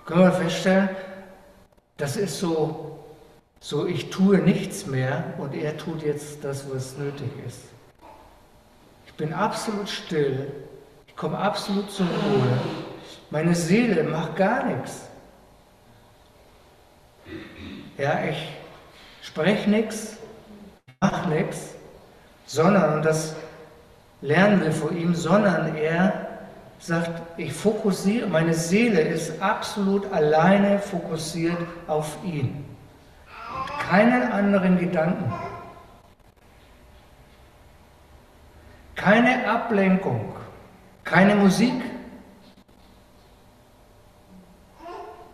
Können 0.05 0.23
wir 0.23 0.33
feststellen, 0.33 0.91
das 1.97 2.17
ist 2.17 2.39
so, 2.39 2.99
so 3.61 3.87
ich 3.87 4.11
tue 4.11 4.39
nichts 4.39 4.87
mehr 4.87 5.35
und 5.39 5.55
er 5.55 5.77
tut 5.77 6.03
jetzt 6.03 6.45
das, 6.45 6.65
was 6.73 6.97
nötig 6.97 7.31
ist. 7.47 7.61
Ich 9.07 9.15
bin 9.15 9.33
absolut 9.33 9.89
still, 9.89 10.51
ich 11.07 11.17
komme 11.17 11.39
absolut 11.39 11.91
zur 11.91 12.07
Ruhe 12.07 12.59
meine 13.31 13.55
Seele 13.55 14.05
macht 14.05 14.37
gar 14.37 14.65
nichts. 14.65 15.09
Ja, 17.97 18.25
ich 18.29 18.49
spreche 19.23 19.69
nichts, 19.69 20.17
mache 21.01 21.29
nichts, 21.29 21.75
sondern, 22.47 22.95
und 22.95 23.05
das 23.05 23.37
lernen 24.21 24.63
wir 24.63 24.73
von 24.73 24.97
ihm, 24.97 25.15
sondern 25.15 25.77
er 25.77 26.29
sagt, 26.79 27.23
ich 27.37 27.53
fokussiere, 27.53 28.27
meine 28.27 28.55
Seele 28.55 29.01
ist 29.03 29.41
absolut 29.41 30.11
alleine 30.13 30.79
fokussiert 30.79 31.59
auf 31.87 32.17
ihn. 32.25 32.65
Keinen 33.91 34.33
anderen 34.33 34.79
Gedanken. 34.79 35.33
Keine 38.95 39.49
Ablenkung, 39.49 40.35
keine 41.05 41.35
Musik, 41.35 41.73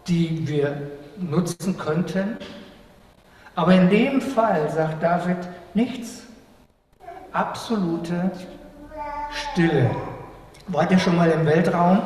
die 0.08 0.46
wir 0.46 0.76
nutzen 1.18 1.76
könnten. 1.78 2.36
Aber 3.54 3.74
in 3.74 3.88
dem 3.88 4.20
Fall 4.20 4.68
sagt 4.70 5.02
David 5.02 5.38
nichts. 5.74 6.24
Absolute 7.32 8.30
Stille. 9.30 9.90
Wart 10.68 10.90
ihr 10.90 10.98
schon 10.98 11.16
mal 11.16 11.30
im 11.30 11.46
Weltraum? 11.46 12.02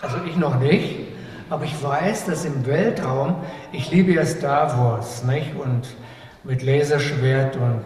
Also 0.00 0.18
ich 0.26 0.36
noch 0.36 0.58
nicht, 0.60 1.00
aber 1.48 1.64
ich 1.64 1.82
weiß, 1.82 2.26
dass 2.26 2.44
im 2.44 2.66
Weltraum, 2.66 3.36
ich 3.72 3.90
liebe 3.90 4.12
ja 4.12 4.26
Star 4.26 4.78
Wars, 4.78 5.24
nicht? 5.24 5.56
Und 5.56 5.88
mit 6.44 6.62
Laserschwert 6.62 7.56
und 7.56 7.82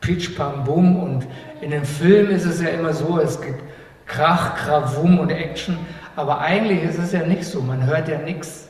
Pitch 0.00 0.36
Pam 0.36 0.64
Bum 0.64 0.96
und 1.02 1.26
in 1.60 1.70
den 1.70 1.84
Filmen 1.84 2.30
ist 2.30 2.46
es 2.46 2.60
ja 2.60 2.68
immer 2.70 2.92
so, 2.92 3.20
es 3.20 3.40
gibt 3.40 3.62
Krach, 4.06 4.56
Krawum 4.56 5.20
und 5.20 5.30
Action, 5.30 5.78
aber 6.20 6.40
eigentlich 6.40 6.82
ist 6.82 6.98
es 6.98 7.12
ja 7.12 7.22
nicht 7.22 7.44
so, 7.44 7.62
man 7.62 7.86
hört 7.86 8.08
ja 8.08 8.18
nichts. 8.18 8.68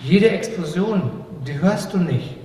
Jede 0.00 0.30
Explosion, 0.30 1.24
die 1.46 1.60
hörst 1.60 1.92
du 1.92 1.98
nicht. 1.98 2.36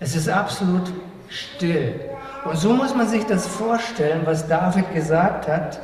Es 0.00 0.16
ist 0.16 0.28
absolut 0.28 0.90
still. 1.28 2.00
Und 2.44 2.56
so 2.56 2.72
muss 2.72 2.94
man 2.94 3.06
sich 3.06 3.24
das 3.24 3.46
vorstellen, 3.46 4.22
was 4.24 4.48
David 4.48 4.92
gesagt 4.94 5.46
hat. 5.46 5.78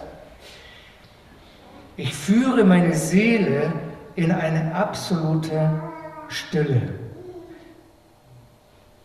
Ich 1.96 2.14
führe 2.14 2.64
meine 2.64 2.94
Seele 2.94 3.72
in 4.16 4.32
eine 4.32 4.74
absolute 4.74 5.70
Stille 6.28 6.82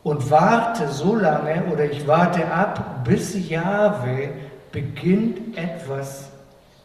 und 0.04 0.30
warte 0.32 0.88
so 0.90 1.16
lange 1.16 1.66
oder 1.72 1.86
ich 1.86 2.08
warte 2.08 2.52
ab, 2.52 3.04
bis 3.04 3.50
Jahwe 3.50 4.30
beginnt 4.72 5.58
etwas 5.58 6.33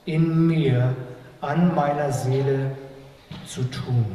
in 0.08 0.46
mir, 0.46 0.94
an 1.42 1.74
meiner 1.74 2.12
Seele 2.12 2.72
zu 3.46 3.62
tun. 3.64 4.06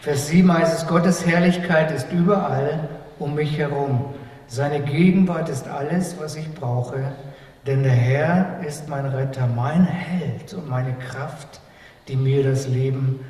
Vers 0.00 0.28
7 0.28 0.50
heißt 0.50 0.78
es, 0.78 0.86
Gottes 0.86 1.26
Herrlichkeit 1.26 1.90
ist 1.90 2.10
überall 2.10 2.88
um 3.18 3.34
mich 3.34 3.58
herum. 3.58 4.06
Seine 4.46 4.80
Gegenwart 4.80 5.50
ist 5.50 5.68
alles, 5.68 6.16
was 6.18 6.36
ich 6.36 6.50
brauche, 6.54 7.12
denn 7.66 7.82
der 7.82 7.92
Herr 7.92 8.60
ist 8.66 8.88
mein 8.88 9.04
Retter, 9.04 9.46
mein 9.46 9.84
Held 9.84 10.54
und 10.54 10.70
meine 10.70 10.94
Kraft, 10.94 11.60
die 12.08 12.16
mir 12.16 12.42
das 12.42 12.66
Leben 12.66 13.20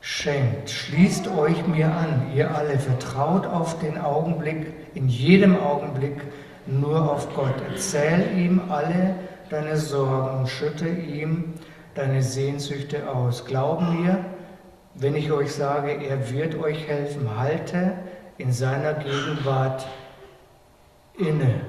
schenkt. 0.00 0.70
Schließt 0.70 1.28
euch 1.28 1.68
mir 1.68 1.86
an, 1.86 2.32
ihr 2.34 2.52
alle, 2.52 2.80
vertraut 2.80 3.46
auf 3.46 3.78
den 3.78 3.96
Augenblick, 3.96 4.74
in 4.94 5.08
jedem 5.08 5.56
Augenblick 5.56 6.20
nur 6.66 7.10
auf 7.10 7.34
Gott. 7.34 7.54
Erzähl 7.70 8.36
ihm 8.36 8.60
alle 8.68 9.14
deine 9.50 9.76
Sorgen 9.76 10.40
und 10.40 10.48
schütte 10.48 10.88
ihm 10.88 11.54
deine 11.94 12.22
Sehnsüchte 12.22 13.08
aus. 13.08 13.44
Glaub 13.44 13.80
mir, 13.82 14.24
wenn 14.94 15.14
ich 15.14 15.30
euch 15.30 15.52
sage, 15.52 15.92
er 15.92 16.30
wird 16.30 16.54
euch 16.56 16.86
helfen. 16.86 17.36
Halte 17.36 17.92
in 18.38 18.52
seiner 18.52 18.94
Gegenwart 18.94 19.86
inne. 21.18 21.60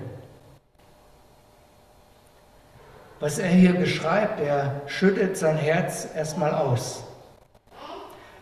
Was 3.20 3.40
er 3.40 3.48
hier 3.50 3.74
beschreibt, 3.74 4.42
er 4.42 4.82
schüttet 4.88 5.38
sein 5.38 5.58
Herz 5.58 6.08
erstmal 6.14 6.54
aus. 6.54 7.06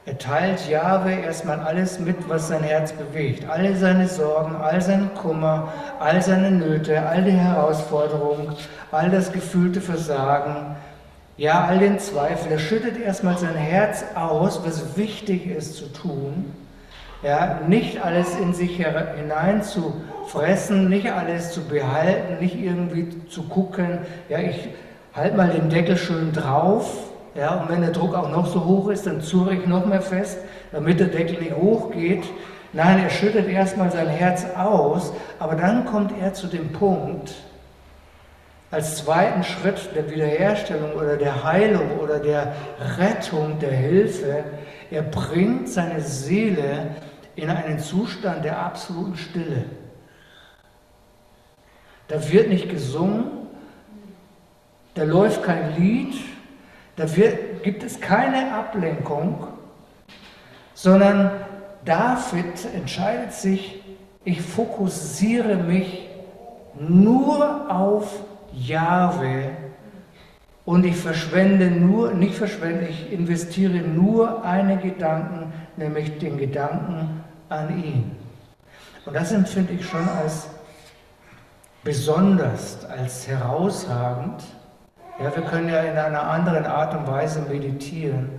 Er 0.03 0.17
teilt 0.17 0.67
Jahwe 0.67 1.11
erstmal 1.11 1.59
alles 1.59 1.99
mit, 1.99 2.27
was 2.27 2.47
sein 2.47 2.63
Herz 2.63 2.91
bewegt. 2.91 3.47
Alle 3.47 3.75
seine 3.75 4.07
Sorgen, 4.07 4.55
all 4.55 4.81
seinen 4.81 5.13
Kummer, 5.13 5.71
all 5.99 6.19
seine 6.23 6.49
Nöte, 6.49 7.05
all 7.05 7.23
die 7.23 7.31
Herausforderungen, 7.31 8.55
all 8.91 9.11
das 9.11 9.31
gefühlte 9.31 9.79
Versagen, 9.79 10.75
ja, 11.37 11.65
all 11.65 11.77
den 11.77 11.99
Zweifel. 11.99 12.51
Er 12.51 12.59
schüttet 12.59 12.99
erstmal 12.99 13.37
sein 13.37 13.55
Herz 13.55 14.03
aus, 14.15 14.65
was 14.65 14.97
wichtig 14.97 15.45
ist 15.47 15.75
zu 15.75 15.85
tun. 15.93 16.51
Ja, 17.21 17.59
nicht 17.67 18.03
alles 18.03 18.35
in 18.37 18.55
sich 18.55 18.77
hinein 18.77 19.61
zu 19.61 19.93
fressen, 20.25 20.89
nicht 20.89 21.11
alles 21.11 21.51
zu 21.51 21.61
behalten, 21.61 22.39
nicht 22.39 22.59
irgendwie 22.59 23.07
zu 23.29 23.43
gucken, 23.43 23.99
ja, 24.29 24.39
ich 24.39 24.69
halte 25.13 25.37
mal 25.37 25.49
den 25.49 25.69
Deckel 25.69 25.97
schön 25.97 26.31
drauf, 26.33 27.11
ja, 27.36 27.61
und 27.61 27.69
wenn 27.69 27.82
der 27.82 27.91
Druck 27.91 28.13
auch 28.13 28.29
noch 28.29 28.45
so 28.45 28.65
hoch 28.65 28.89
ist, 28.89 29.07
dann 29.07 29.21
zurre 29.21 29.55
ich 29.55 29.65
noch 29.65 29.86
mehr 29.86 30.01
fest, 30.01 30.38
damit 30.71 30.99
der 30.99 31.07
Deckel 31.07 31.39
nicht 31.39 31.55
hochgeht. 31.55 32.23
Nein, 32.73 33.01
er 33.03 33.09
schüttet 33.09 33.47
erstmal 33.47 33.91
sein 33.91 34.07
Herz 34.07 34.45
aus, 34.57 35.13
aber 35.39 35.55
dann 35.55 35.86
kommt 35.86 36.13
er 36.21 36.34
zu 36.34 36.47
dem 36.47 36.71
Punkt, 36.71 37.34
als 38.69 39.03
zweiten 39.03 39.43
Schritt 39.43 39.93
der 39.95 40.09
Wiederherstellung 40.09 40.93
oder 40.93 41.17
der 41.17 41.43
Heilung 41.43 41.99
oder 41.99 42.19
der 42.19 42.53
Rettung, 42.97 43.59
der 43.59 43.71
Hilfe, 43.71 44.45
er 44.89 45.01
bringt 45.01 45.67
seine 45.67 45.99
Seele 45.99 46.95
in 47.36 47.49
einen 47.49 47.79
Zustand 47.79 48.45
der 48.45 48.59
absoluten 48.59 49.17
Stille. 49.17 49.65
Da 52.07 52.32
wird 52.32 52.49
nicht 52.49 52.69
gesungen, 52.69 53.25
da 54.93 55.03
läuft 55.03 55.43
kein 55.43 55.75
Lied, 55.75 56.13
da 57.01 57.15
wird, 57.15 57.63
gibt 57.63 57.81
es 57.81 57.99
keine 57.99 58.53
Ablenkung, 58.53 59.47
sondern 60.75 61.31
David 61.83 62.63
entscheidet 62.75 63.33
sich, 63.33 63.81
ich 64.23 64.39
fokussiere 64.39 65.55
mich 65.55 66.07
nur 66.79 67.71
auf 67.71 68.21
Jahwe 68.53 69.49
und 70.63 70.85
ich 70.85 70.95
verschwende 70.95 71.71
nur, 71.71 72.13
nicht 72.13 72.35
verschwende, 72.35 72.85
ich 72.85 73.11
investiere 73.11 73.79
nur 73.79 74.45
einen 74.45 74.79
Gedanken, 74.79 75.51
nämlich 75.77 76.19
den 76.19 76.37
Gedanken 76.37 77.23
an 77.49 77.83
ihn. 77.83 78.11
Und 79.07 79.15
das 79.15 79.31
empfinde 79.31 79.73
ich 79.73 79.87
schon 79.87 80.07
als 80.07 80.49
besonders, 81.83 82.85
als 82.85 83.27
herausragend. 83.27 84.43
Ja, 85.20 85.36
wir 85.36 85.43
können 85.43 85.70
ja 85.70 85.82
in 85.82 85.97
einer 85.97 86.30
anderen 86.30 86.66
Art 86.66 86.95
und 86.95 87.07
Weise 87.07 87.41
meditieren, 87.41 88.30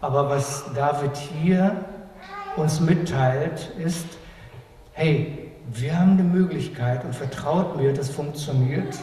aber 0.00 0.28
was 0.30 0.64
David 0.74 1.16
hier 1.16 1.84
uns 2.56 2.80
mitteilt, 2.80 3.70
ist, 3.78 4.06
hey, 4.92 5.52
wir 5.72 5.98
haben 5.98 6.16
die 6.16 6.22
Möglichkeit 6.22 7.04
und 7.04 7.14
vertraut 7.14 7.76
mir, 7.76 7.92
das 7.92 8.08
funktioniert. 8.08 8.98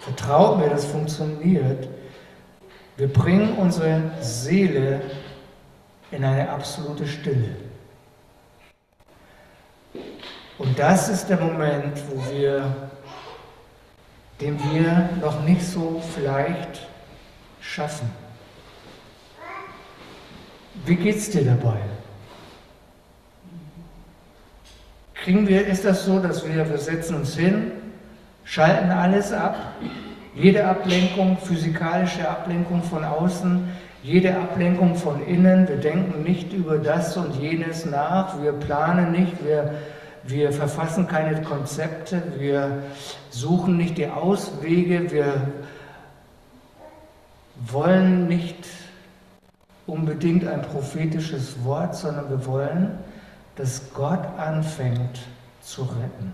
Vertraut 0.00 0.58
mir, 0.58 0.68
das 0.68 0.84
funktioniert. 0.84 1.88
Wir 2.96 3.12
bringen 3.12 3.56
unsere 3.56 4.02
Seele 4.20 5.00
in 6.10 6.24
eine 6.24 6.50
absolute 6.50 7.06
Stille. 7.06 7.56
Und 10.58 10.78
das 10.78 11.08
ist 11.08 11.28
der 11.28 11.38
Moment, 11.38 12.00
wo 12.10 12.32
wir, 12.32 12.90
den 14.40 14.58
wir 14.72 15.08
noch 15.20 15.42
nicht 15.44 15.62
so 15.62 16.02
vielleicht 16.14 16.86
schaffen. 17.60 18.10
Wie 20.84 20.96
geht 20.96 21.16
es 21.16 21.30
dir 21.30 21.44
dabei? 21.44 21.78
Kriegen 25.14 25.46
wir, 25.46 25.66
ist 25.66 25.84
das 25.84 26.04
so, 26.04 26.18
dass 26.18 26.46
wir, 26.46 26.68
wir 26.68 26.78
setzen 26.78 27.14
uns 27.16 27.36
hin, 27.36 27.70
schalten 28.44 28.90
alles 28.90 29.32
ab, 29.32 29.56
jede 30.34 30.66
Ablenkung, 30.66 31.38
physikalische 31.38 32.28
Ablenkung 32.28 32.82
von 32.82 33.04
außen, 33.04 33.68
jede 34.02 34.36
Ablenkung 34.36 34.96
von 34.96 35.24
innen, 35.24 35.68
wir 35.68 35.76
denken 35.76 36.24
nicht 36.24 36.52
über 36.52 36.78
das 36.78 37.16
und 37.16 37.36
jenes 37.36 37.86
nach, 37.86 38.42
wir 38.42 38.52
planen 38.52 39.12
nicht, 39.12 39.44
wir 39.44 39.74
wir 40.24 40.52
verfassen 40.52 41.08
keine 41.08 41.42
Konzepte, 41.42 42.22
wir 42.38 42.82
suchen 43.30 43.76
nicht 43.76 43.98
die 43.98 44.06
Auswege, 44.06 45.10
wir 45.10 45.48
wollen 47.66 48.28
nicht 48.28 48.66
unbedingt 49.86 50.46
ein 50.46 50.62
prophetisches 50.62 51.62
Wort, 51.64 51.96
sondern 51.96 52.30
wir 52.30 52.46
wollen, 52.46 52.98
dass 53.56 53.92
Gott 53.92 54.24
anfängt 54.38 55.20
zu 55.60 55.82
retten. 55.82 56.32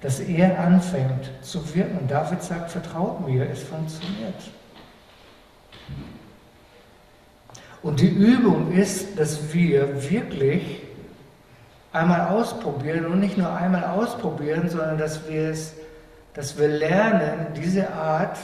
Dass 0.00 0.20
er 0.20 0.58
anfängt 0.58 1.30
zu 1.42 1.74
wirken. 1.74 1.98
Und 1.98 2.10
David 2.10 2.42
sagt, 2.42 2.70
vertraut 2.70 3.26
mir, 3.26 3.48
es 3.48 3.62
funktioniert. 3.62 4.34
Und 7.82 8.00
die 8.00 8.08
Übung 8.08 8.72
ist, 8.72 9.18
dass 9.18 9.52
wir 9.52 10.10
wirklich 10.10 10.81
einmal 11.92 12.28
ausprobieren 12.28 13.06
und 13.06 13.20
nicht 13.20 13.36
nur 13.36 13.52
einmal 13.52 13.84
ausprobieren, 13.84 14.68
sondern 14.68 14.98
dass 14.98 15.28
wir 15.28 15.50
es, 15.50 15.74
dass 16.34 16.58
wir 16.58 16.68
lernen, 16.68 17.48
diese 17.56 17.92
Art 17.92 18.38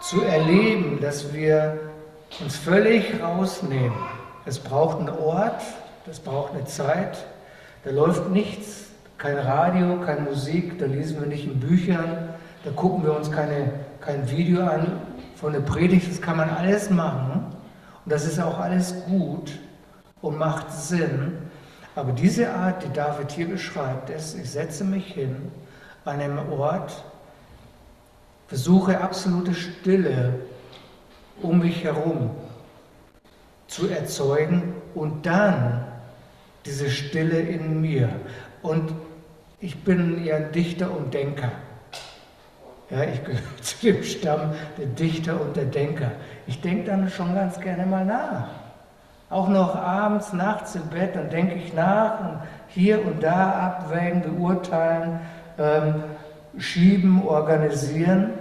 zu 0.00 0.22
erleben, 0.22 0.98
dass 1.00 1.32
wir 1.32 1.78
uns 2.40 2.56
völlig 2.56 3.22
rausnehmen. 3.22 3.96
Es 4.44 4.58
braucht 4.58 4.98
einen 4.98 5.10
Ort, 5.10 5.62
das 6.06 6.18
braucht 6.18 6.54
eine 6.54 6.64
Zeit, 6.64 7.24
da 7.84 7.90
läuft 7.90 8.30
nichts, 8.30 8.86
kein 9.18 9.38
Radio, 9.38 10.00
keine 10.00 10.22
Musik, 10.22 10.80
da 10.80 10.86
lesen 10.86 11.20
wir 11.20 11.28
nicht 11.28 11.46
in 11.46 11.60
Büchern, 11.60 12.30
da 12.64 12.70
gucken 12.72 13.04
wir 13.04 13.16
uns 13.16 13.30
keine, 13.30 13.72
kein 14.00 14.28
Video 14.28 14.64
an. 14.66 15.00
Von 15.36 15.52
der 15.52 15.60
Predigt, 15.60 16.10
das 16.10 16.20
kann 16.20 16.36
man 16.36 16.50
alles 16.50 16.90
machen. 16.90 17.46
Und 18.04 18.12
das 18.12 18.26
ist 18.26 18.40
auch 18.40 18.58
alles 18.58 18.94
gut 19.06 19.52
und 20.20 20.38
macht 20.38 20.72
Sinn, 20.72 21.38
aber 21.94 22.12
diese 22.12 22.52
Art, 22.52 22.84
die 22.84 22.92
David 22.92 23.30
hier 23.32 23.48
beschreibt, 23.48 24.10
ist, 24.10 24.38
ich 24.38 24.50
setze 24.50 24.84
mich 24.84 25.06
hin 25.12 25.52
an 26.04 26.20
einem 26.20 26.38
Ort, 26.52 27.04
versuche 28.48 29.00
absolute 29.00 29.54
Stille 29.54 30.34
um 31.40 31.58
mich 31.58 31.84
herum 31.84 32.30
zu 33.66 33.88
erzeugen 33.88 34.74
und 34.94 35.24
dann 35.26 35.84
diese 36.64 36.90
Stille 36.90 37.40
in 37.40 37.80
mir. 37.80 38.08
Und 38.62 38.92
ich 39.60 39.82
bin 39.82 40.24
ja 40.24 40.38
Dichter 40.38 40.90
und 40.90 41.12
Denker. 41.14 41.50
Ja, 42.90 43.04
ich 43.04 43.24
gehöre 43.24 43.40
zu 43.62 43.86
dem 43.86 44.02
Stamm 44.02 44.52
der 44.76 44.86
Dichter 44.86 45.40
und 45.40 45.56
der 45.56 45.64
Denker. 45.64 46.12
Ich 46.46 46.60
denke 46.60 46.84
dann 46.84 47.08
schon 47.10 47.34
ganz 47.34 47.58
gerne 47.58 47.86
mal 47.86 48.04
nach. 48.04 48.48
Auch 49.32 49.48
noch 49.48 49.74
abends, 49.74 50.34
nachts 50.34 50.74
im 50.74 50.86
Bett, 50.88 51.16
dann 51.16 51.30
denke 51.30 51.54
ich 51.54 51.72
nach 51.72 52.20
und 52.20 52.38
hier 52.68 53.02
und 53.02 53.22
da 53.22 53.78
abwägen, 53.80 54.20
beurteilen, 54.20 55.20
ähm, 55.58 55.94
schieben, 56.58 57.26
organisieren. 57.26 58.34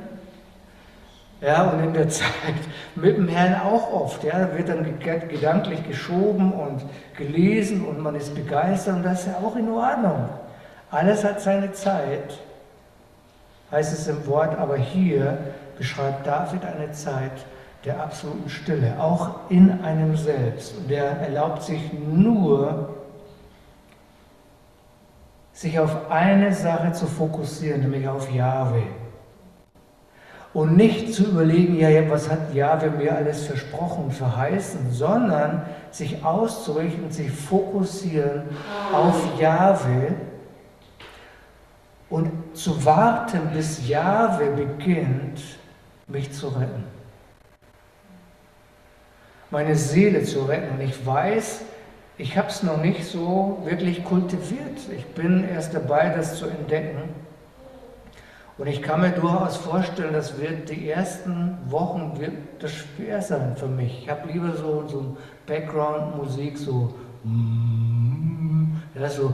Ja, 1.40 1.70
und 1.70 1.82
in 1.82 1.94
der 1.94 2.10
Zeit 2.10 2.28
mit 2.96 3.16
dem 3.16 3.30
Herrn 3.30 3.62
auch 3.62 3.94
oft. 3.94 4.22
Ja, 4.26 4.50
wird 4.54 4.68
dann 4.68 4.86
gedanklich 5.00 5.88
geschoben 5.88 6.52
und 6.52 6.84
gelesen 7.16 7.86
und 7.86 8.00
man 8.00 8.16
ist 8.16 8.36
begeistert 8.36 8.98
und 8.98 9.04
das 9.04 9.22
ist 9.22 9.28
ja 9.28 9.36
auch 9.38 9.56
in 9.56 9.72
Ordnung. 9.72 10.28
Alles 10.92 11.24
hat 11.24 11.40
seine 11.40 11.72
Zeit, 11.72 12.38
heißt 13.72 13.94
es 13.94 14.10
im 14.10 14.28
Wort, 14.28 14.60
aber 14.60 14.76
hier 14.76 15.38
beschreibt 15.78 16.28
David 16.28 16.66
eine 16.66 16.92
Zeit, 16.92 17.32
der 17.86 18.02
absoluten 18.02 18.50
Stille, 18.50 19.00
auch 19.00 19.50
in 19.50 19.82
einem 19.82 20.16
selbst. 20.16 20.78
Und 20.78 20.90
der 20.90 21.04
erlaubt 21.20 21.64
sich 21.64 21.82
nur, 21.94 22.90
sich 25.54 25.80
auf 25.80 26.10
eine 26.10 26.54
Sache 26.54 26.92
zu 26.92 27.08
fokussieren, 27.08 27.82
nämlich 27.82 28.08
auf 28.08 28.32
Jahwe. 28.32 28.84
Und 30.54 30.76
nicht 30.76 31.14
zu 31.14 31.24
überlegen, 31.24 31.80
ja, 31.80 32.10
was 32.10 32.30
hat 32.30 32.54
Jahwe 32.54 32.92
mir 32.92 33.16
alles 33.16 33.46
versprochen, 33.46 34.12
verheißen, 34.12 34.92
sondern 34.92 35.64
sich 35.92 36.26
auszurichten, 36.26 37.10
sich 37.10 37.32
fokussieren 37.32 38.44
auf 38.94 39.40
Jahwe 39.40 40.14
und 42.10 42.32
zu 42.54 42.84
warten, 42.84 43.40
bis 43.54 43.88
Jahwe 43.88 44.48
beginnt, 44.48 45.42
mich 46.08 46.34
zu 46.34 46.50
retten. 46.50 47.01
Meine 49.52 49.76
Seele 49.76 50.24
zu 50.24 50.44
retten. 50.44 50.76
Und 50.76 50.82
ich 50.82 51.06
weiß, 51.06 51.62
ich 52.18 52.38
habe 52.38 52.48
es 52.48 52.64
noch 52.64 52.82
nicht 52.82 53.04
so 53.04 53.62
wirklich 53.66 54.04
kultiviert. 54.06 54.80
Ich 54.96 55.06
bin 55.08 55.48
erst 55.48 55.74
dabei, 55.74 56.14
das 56.16 56.38
zu 56.38 56.46
entdecken. 56.46 57.10
Und 58.58 58.68
ich 58.68 58.82
kann 58.82 59.02
mir 59.02 59.10
durchaus 59.10 59.58
vorstellen, 59.58 60.14
das 60.14 60.40
wird 60.40 60.70
die 60.70 60.90
ersten 60.90 61.58
Wochen 61.66 62.18
wird 62.20 62.34
das 62.60 62.72
schwer 62.72 63.22
sein 63.22 63.58
für 63.58 63.68
mich. 63.68 64.04
Ich 64.04 64.10
habe 64.10 64.32
lieber 64.32 64.54
so, 64.54 64.88
so 64.88 65.18
Background-Musik, 65.48 66.58
so, 66.58 66.94
ja, 69.00 69.10
so 69.10 69.34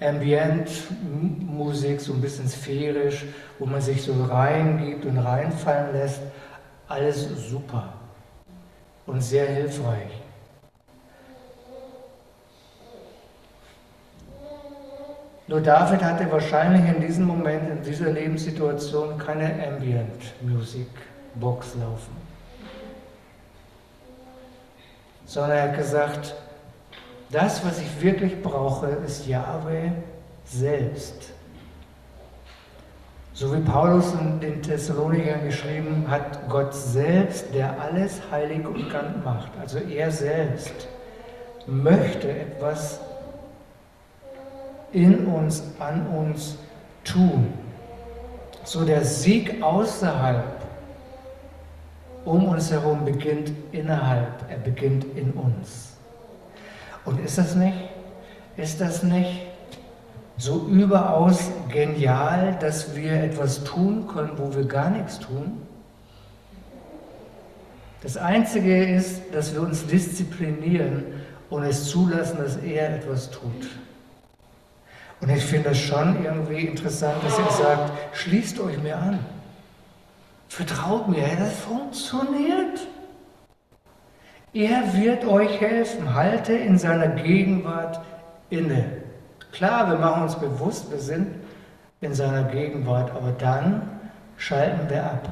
Ambient-Musik, 0.00 2.00
so 2.00 2.14
ein 2.14 2.20
bisschen 2.20 2.48
sphärisch, 2.48 3.24
wo 3.58 3.66
man 3.66 3.80
sich 3.80 4.02
so 4.02 4.12
reingibt 4.24 5.04
und 5.04 5.18
reinfallen 5.18 5.92
lässt. 5.92 6.22
Alles 6.88 7.28
super 7.50 7.92
und 9.06 9.22
sehr 9.22 9.46
hilfreich. 9.46 10.22
Nur 15.48 15.60
David 15.60 16.02
hatte 16.02 16.30
wahrscheinlich 16.30 16.92
in 16.92 17.00
diesem 17.00 17.24
Moment, 17.24 17.70
in 17.70 17.82
dieser 17.82 18.10
Lebenssituation, 18.10 19.16
keine 19.16 19.68
Ambient 19.68 20.42
Music 20.42 20.88
Box 21.36 21.74
laufen. 21.76 22.16
Sondern 25.24 25.52
er 25.52 25.62
hat 25.68 25.76
gesagt, 25.76 26.34
das, 27.30 27.64
was 27.64 27.80
ich 27.80 28.02
wirklich 28.02 28.42
brauche, 28.42 28.86
ist 28.86 29.26
Yahweh 29.26 29.90
selbst. 30.44 31.30
So 33.38 33.54
wie 33.54 33.60
Paulus 33.60 34.14
in 34.14 34.40
den 34.40 34.62
Thessalonikern 34.62 35.44
geschrieben 35.44 36.06
hat, 36.08 36.48
Gott 36.48 36.74
selbst, 36.74 37.44
der 37.52 37.78
alles 37.78 38.22
heilig 38.30 38.66
und 38.66 38.88
ganz 38.88 39.22
macht, 39.22 39.52
also 39.60 39.76
er 39.76 40.10
selbst, 40.10 40.88
möchte 41.66 42.30
etwas 42.30 42.98
in 44.90 45.26
uns, 45.26 45.62
an 45.78 46.06
uns 46.06 46.56
tun. 47.04 47.52
So 48.64 48.86
der 48.86 49.04
Sieg 49.04 49.62
außerhalb 49.62 50.42
um 52.24 52.48
uns 52.48 52.70
herum 52.70 53.04
beginnt 53.04 53.52
innerhalb, 53.70 54.50
er 54.50 54.56
beginnt 54.56 55.04
in 55.14 55.32
uns. 55.32 55.98
Und 57.04 57.22
ist 57.22 57.36
das 57.36 57.54
nicht, 57.54 57.76
ist 58.56 58.80
das 58.80 59.02
nicht 59.02 59.45
so 60.38 60.66
überaus 60.68 61.50
genial, 61.68 62.56
dass 62.60 62.94
wir 62.94 63.12
etwas 63.22 63.64
tun 63.64 64.06
können, 64.06 64.32
wo 64.36 64.54
wir 64.54 64.64
gar 64.64 64.90
nichts 64.90 65.18
tun? 65.18 65.62
Das 68.02 68.16
Einzige 68.16 68.84
ist, 68.84 69.22
dass 69.32 69.54
wir 69.54 69.62
uns 69.62 69.86
disziplinieren 69.86 71.04
und 71.48 71.62
es 71.64 71.86
zulassen, 71.86 72.38
dass 72.38 72.56
er 72.56 72.96
etwas 72.96 73.30
tut. 73.30 73.68
Und 75.20 75.30
ich 75.30 75.44
finde 75.44 75.70
es 75.70 75.78
schon 75.78 76.22
irgendwie 76.22 76.60
interessant, 76.66 77.16
dass 77.24 77.38
er 77.38 77.50
sagt, 77.50 77.92
schließt 78.16 78.60
euch 78.60 78.80
mir 78.82 78.98
an. 78.98 79.18
Vertraut 80.48 81.08
mir, 81.08 81.26
das 81.38 81.54
funktioniert. 81.54 82.86
Er 84.52 84.94
wird 84.94 85.24
euch 85.24 85.60
helfen. 85.60 86.14
Halte 86.14 86.52
in 86.52 86.78
seiner 86.78 87.08
Gegenwart 87.08 88.00
inne. 88.50 89.05
Klar, 89.56 89.88
wir 89.88 89.96
machen 89.96 90.24
uns 90.24 90.34
bewusst, 90.36 90.90
wir 90.90 90.98
sind 90.98 91.28
in 92.02 92.12
seiner 92.12 92.44
Gegenwart, 92.44 93.10
aber 93.12 93.32
dann 93.32 93.88
schalten 94.36 94.90
wir 94.90 95.02
ab. 95.02 95.30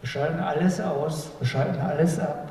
Wir 0.00 0.08
schalten 0.08 0.40
alles 0.40 0.80
aus, 0.80 1.30
wir 1.38 1.46
schalten 1.46 1.80
alles 1.80 2.18
ab. 2.18 2.50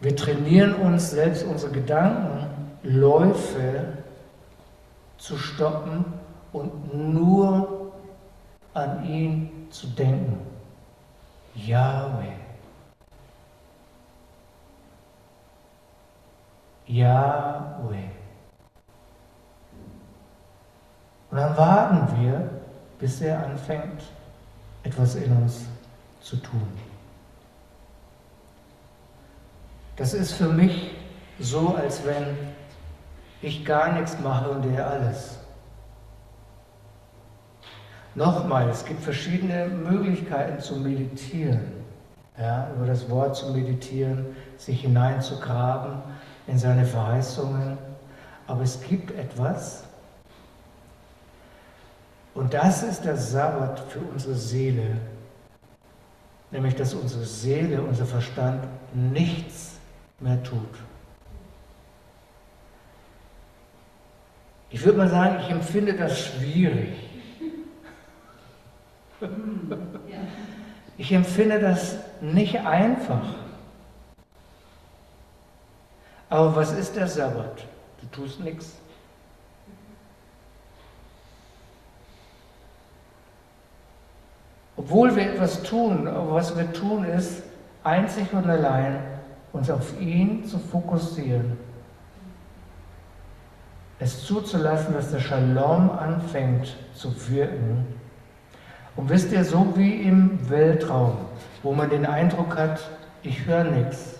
Wir 0.00 0.14
trainieren 0.14 0.74
uns 0.74 1.12
selbst 1.12 1.44
unsere 1.44 1.72
Gedanken 1.72 2.46
Läufe 2.82 3.86
zu 5.16 5.38
stoppen 5.38 6.04
und 6.52 6.94
nur 6.94 7.92
an 8.74 9.02
ihn 9.06 9.66
zu 9.70 9.86
denken. 9.86 10.40
Yahweh. 11.54 12.47
Yahweh. 16.88 18.08
Und 21.30 21.36
dann 21.36 21.56
warten 21.56 22.20
wir, 22.20 22.50
bis 22.98 23.20
er 23.20 23.44
anfängt, 23.44 24.02
etwas 24.82 25.14
in 25.14 25.30
uns 25.36 25.66
zu 26.20 26.36
tun. 26.36 26.66
Das 29.96 30.14
ist 30.14 30.32
für 30.32 30.48
mich 30.48 30.96
so, 31.38 31.74
als 31.76 32.04
wenn 32.06 32.36
ich 33.42 33.64
gar 33.64 33.92
nichts 33.92 34.18
mache 34.20 34.48
und 34.50 34.64
er 34.72 34.90
alles. 34.90 35.38
Nochmal, 38.14 38.68
es 38.70 38.84
gibt 38.84 39.02
verschiedene 39.02 39.66
Möglichkeiten 39.68 40.60
zu 40.60 40.76
meditieren, 40.76 41.60
ja, 42.38 42.70
über 42.74 42.86
das 42.86 43.08
Wort 43.10 43.36
zu 43.36 43.52
meditieren, 43.52 44.24
sich 44.56 44.80
hineinzugraben 44.80 46.02
in 46.48 46.58
seine 46.58 46.84
Verheißungen. 46.84 47.78
Aber 48.46 48.62
es 48.62 48.80
gibt 48.82 49.12
etwas, 49.12 49.84
und 52.34 52.54
das 52.54 52.82
ist 52.82 53.04
der 53.04 53.16
Sabbat 53.16 53.80
für 53.90 54.00
unsere 54.00 54.34
Seele, 54.34 54.96
nämlich 56.50 56.74
dass 56.76 56.94
unsere 56.94 57.24
Seele, 57.24 57.82
unser 57.82 58.06
Verstand 58.06 58.64
nichts 58.94 59.76
mehr 60.20 60.42
tut. 60.42 60.60
Ich 64.70 64.84
würde 64.84 64.98
mal 64.98 65.08
sagen, 65.08 65.40
ich 65.40 65.50
empfinde 65.50 65.94
das 65.94 66.26
schwierig. 66.26 66.94
Ich 70.96 71.12
empfinde 71.12 71.58
das 71.58 71.96
nicht 72.20 72.60
einfach. 72.60 73.34
Aber 76.30 76.54
was 76.56 76.72
ist 76.72 76.96
der 76.96 77.08
Sabbat? 77.08 77.64
Du 78.00 78.06
tust 78.08 78.40
nichts. 78.40 78.74
Obwohl 84.76 85.14
wir 85.16 85.32
etwas 85.32 85.62
tun, 85.62 86.06
aber 86.06 86.34
was 86.34 86.56
wir 86.56 86.72
tun 86.72 87.04
ist, 87.04 87.42
einzig 87.82 88.32
und 88.32 88.48
allein 88.48 89.02
uns 89.52 89.70
auf 89.70 90.00
ihn 90.00 90.44
zu 90.44 90.58
fokussieren 90.58 91.58
es 94.00 94.24
zuzulassen, 94.24 94.94
dass 94.94 95.10
der 95.10 95.20
Shalom 95.20 95.90
anfängt 95.90 96.76
zu 96.94 97.12
wirken. 97.30 97.86
Und 98.96 99.08
wisst 99.08 99.32
ihr, 99.32 99.44
so 99.44 99.72
wie 99.76 100.02
im 100.02 100.38
Weltraum, 100.48 101.16
wo 101.62 101.72
man 101.72 101.90
den 101.90 102.06
Eindruck 102.06 102.56
hat, 102.56 102.80
ich 103.22 103.44
höre 103.46 103.64
nichts. 103.64 104.17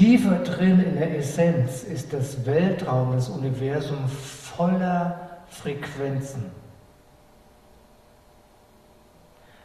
Tiefer 0.00 0.36
drin 0.36 0.80
in 0.80 0.96
der 0.96 1.18
Essenz 1.18 1.82
ist 1.82 2.14
das 2.14 2.46
Weltraum, 2.46 3.12
das 3.12 3.28
Universum 3.28 4.08
voller 4.08 5.28
Frequenzen. 5.50 6.46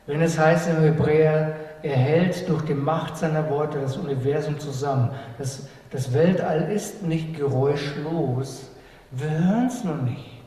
Wenn 0.05 0.21
es 0.21 0.37
heißt 0.37 0.67
im 0.71 0.81
Hebräer, 0.81 1.55
er 1.83 1.95
hält 1.95 2.49
durch 2.49 2.63
die 2.63 2.73
Macht 2.73 3.15
seiner 3.15 3.49
Worte 3.49 3.79
das 3.79 3.95
Universum 3.95 4.59
zusammen. 4.59 5.11
Das, 5.37 5.69
das 5.89 6.13
Weltall 6.13 6.69
ist 6.69 7.01
nicht 7.01 7.37
geräuschlos. 7.37 8.69
Wir 9.11 9.29
hören 9.29 9.67
es 9.67 9.85
noch 9.85 10.01
nicht. 10.01 10.41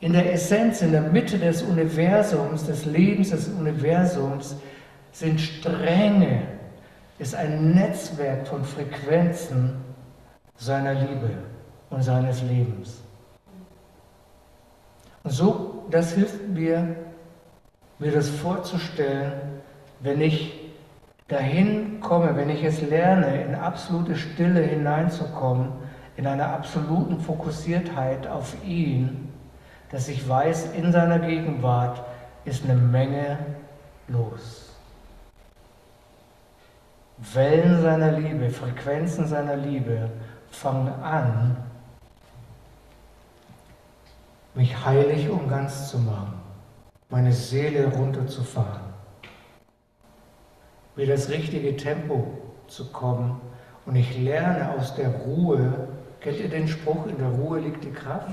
In 0.00 0.12
der 0.12 0.34
Essenz, 0.34 0.82
in 0.82 0.92
der 0.92 1.00
Mitte 1.00 1.38
des 1.38 1.62
Universums, 1.62 2.66
des 2.66 2.84
Lebens 2.84 3.30
des 3.30 3.48
Universums, 3.48 4.54
sind 5.12 5.40
Stränge, 5.40 6.55
ist 7.18 7.34
ein 7.34 7.72
Netzwerk 7.74 8.46
von 8.46 8.64
Frequenzen 8.64 9.76
seiner 10.56 10.94
Liebe 10.94 11.30
und 11.90 12.02
seines 12.02 12.42
Lebens. 12.42 13.00
Und 15.22 15.30
so, 15.30 15.84
das 15.90 16.12
hilft 16.12 16.48
mir, 16.48 16.96
mir 17.98 18.12
das 18.12 18.28
vorzustellen, 18.28 19.32
wenn 20.00 20.20
ich 20.20 20.66
dahin 21.28 22.00
komme, 22.00 22.36
wenn 22.36 22.50
ich 22.50 22.62
es 22.62 22.80
lerne, 22.82 23.42
in 23.42 23.54
absolute 23.54 24.16
Stille 24.16 24.60
hineinzukommen, 24.60 25.72
in 26.16 26.26
einer 26.26 26.48
absoluten 26.50 27.20
Fokussiertheit 27.20 28.26
auf 28.26 28.54
ihn, 28.64 29.32
dass 29.90 30.08
ich 30.08 30.28
weiß, 30.28 30.72
in 30.74 30.92
seiner 30.92 31.18
Gegenwart 31.18 32.02
ist 32.44 32.64
eine 32.64 32.74
Menge 32.74 33.38
los. 34.08 34.65
Wellen 37.18 37.80
seiner 37.80 38.12
Liebe, 38.12 38.50
Frequenzen 38.50 39.26
seiner 39.26 39.56
Liebe 39.56 40.10
fangen 40.50 40.88
an, 41.02 41.56
mich 44.54 44.84
heilig 44.84 45.28
und 45.28 45.48
ganz 45.48 45.90
zu 45.90 45.98
machen, 45.98 46.40
meine 47.08 47.32
Seele 47.32 47.86
runterzufahren, 47.86 48.82
wieder 50.94 51.14
das 51.14 51.30
richtige 51.30 51.76
Tempo 51.76 52.26
zu 52.68 52.90
kommen 52.92 53.40
und 53.86 53.96
ich 53.96 54.18
lerne 54.18 54.72
aus 54.72 54.94
der 54.94 55.08
Ruhe, 55.08 55.88
kennt 56.20 56.38
ihr 56.38 56.48
den 56.48 56.68
Spruch, 56.68 57.06
in 57.06 57.18
der 57.18 57.28
Ruhe 57.28 57.60
liegt 57.60 57.84
die 57.84 57.92
Kraft? 57.92 58.28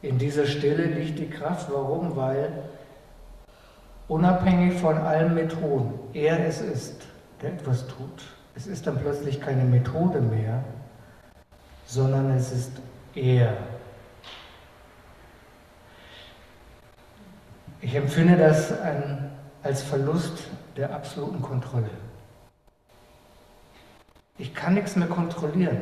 In 0.00 0.16
dieser 0.16 0.46
Stille 0.46 0.84
liegt 0.84 1.18
die 1.18 1.28
Kraft. 1.28 1.72
Warum? 1.72 2.14
Weil 2.14 2.62
unabhängig 4.08 4.74
von 4.80 4.96
allen 4.98 5.34
Methoden 5.34 5.98
er 6.14 6.46
es 6.46 6.60
ist, 6.60 7.06
der 7.42 7.52
etwas 7.52 7.86
tut. 7.86 8.24
Es 8.56 8.66
ist 8.66 8.86
dann 8.86 8.98
plötzlich 8.98 9.40
keine 9.40 9.64
Methode 9.64 10.20
mehr, 10.20 10.64
sondern 11.86 12.30
es 12.32 12.50
ist 12.50 12.72
er. 13.14 13.56
Ich 17.80 17.94
empfinde 17.94 18.36
das 18.36 18.72
ein, 18.80 19.30
als 19.62 19.82
Verlust 19.82 20.48
der 20.76 20.92
absoluten 20.94 21.40
Kontrolle. 21.40 21.90
Ich 24.38 24.54
kann 24.54 24.74
nichts 24.74 24.96
mehr 24.96 25.08
kontrollieren. 25.08 25.78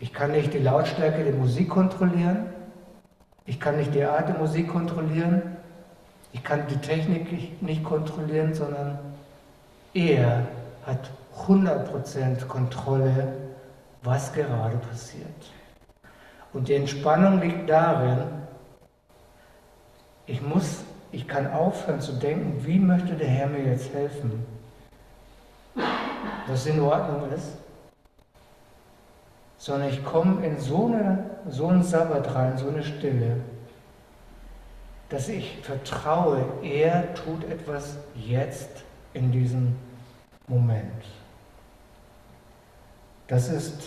Ich 0.00 0.12
kann 0.12 0.32
nicht 0.32 0.54
die 0.54 0.58
Lautstärke 0.58 1.24
der 1.24 1.34
Musik 1.34 1.68
kontrollieren. 1.68 2.46
Ich 3.46 3.58
kann 3.58 3.76
nicht 3.76 3.94
die 3.94 4.04
Art 4.04 4.28
der 4.28 4.38
Musik 4.38 4.68
kontrollieren. 4.68 5.57
Ich 6.32 6.44
kann 6.44 6.66
die 6.68 6.76
Technik 6.76 7.62
nicht 7.62 7.84
kontrollieren, 7.84 8.54
sondern 8.54 8.98
er 9.94 10.46
hat 10.86 11.10
100% 11.46 12.46
Kontrolle, 12.46 13.32
was 14.02 14.32
gerade 14.32 14.76
passiert. 14.76 15.26
Und 16.52 16.68
die 16.68 16.74
Entspannung 16.74 17.40
liegt 17.40 17.68
darin, 17.68 18.24
ich 20.26 20.42
muss, 20.42 20.82
ich 21.10 21.26
kann 21.26 21.50
aufhören 21.50 22.00
zu 22.00 22.12
denken, 22.12 22.64
wie 22.64 22.78
möchte 22.78 23.14
der 23.14 23.28
Herr 23.28 23.46
mir 23.46 23.64
jetzt 23.64 23.92
helfen? 23.94 24.46
Was 26.46 26.66
in 26.66 26.80
Ordnung 26.80 27.30
ist. 27.32 27.56
Sondern 29.56 29.88
ich 29.88 30.04
komme 30.04 30.44
in 30.46 30.58
so, 30.58 30.86
eine, 30.86 31.24
so 31.48 31.68
einen 31.68 31.82
Sabbat 31.82 32.34
rein, 32.34 32.58
so 32.58 32.68
eine 32.68 32.82
Stille, 32.82 33.36
dass 35.08 35.28
ich 35.28 35.58
vertraue, 35.62 36.44
er 36.62 37.14
tut 37.14 37.44
etwas 37.44 37.96
jetzt 38.14 38.84
in 39.14 39.32
diesem 39.32 39.76
Moment. 40.46 41.04
Das 43.26 43.48
ist 43.48 43.82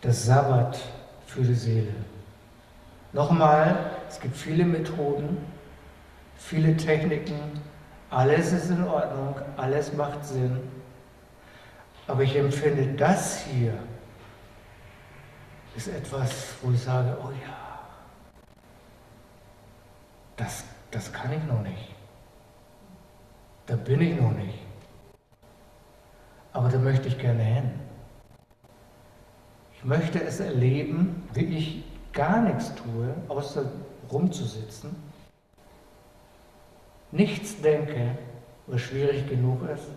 das 0.00 0.26
Sabbat 0.26 0.78
für 1.26 1.42
die 1.42 1.54
Seele. 1.54 1.94
Nochmal, 3.12 3.90
es 4.08 4.20
gibt 4.20 4.36
viele 4.36 4.64
Methoden, 4.64 5.38
viele 6.36 6.76
Techniken, 6.76 7.60
alles 8.10 8.52
ist 8.52 8.70
in 8.70 8.84
Ordnung, 8.84 9.36
alles 9.56 9.92
macht 9.92 10.24
Sinn. 10.24 10.60
Aber 12.06 12.22
ich 12.22 12.36
empfinde 12.36 12.94
das 12.96 13.44
hier 13.44 13.74
ist 15.76 15.88
etwas, 15.88 16.54
wo 16.62 16.72
ich 16.72 16.82
sage, 16.82 17.16
oh 17.22 17.30
ja, 17.30 17.65
das, 20.36 20.64
das 20.90 21.12
kann 21.12 21.32
ich 21.32 21.42
noch 21.44 21.62
nicht. 21.62 21.94
Da 23.66 23.76
bin 23.76 24.00
ich 24.00 24.20
noch 24.20 24.32
nicht. 24.32 24.58
Aber 26.52 26.68
da 26.68 26.78
möchte 26.78 27.08
ich 27.08 27.18
gerne 27.18 27.42
hin. 27.42 27.70
Ich 29.76 29.84
möchte 29.84 30.22
es 30.22 30.40
erleben, 30.40 31.28
wie 31.34 31.44
ich 31.44 31.84
gar 32.12 32.40
nichts 32.40 32.74
tue, 32.74 33.14
außer 33.28 33.64
rumzusitzen, 34.10 34.96
nichts 37.12 37.60
denke, 37.60 38.16
was 38.66 38.80
schwierig 38.80 39.28
genug 39.28 39.68
ist, 39.68 39.88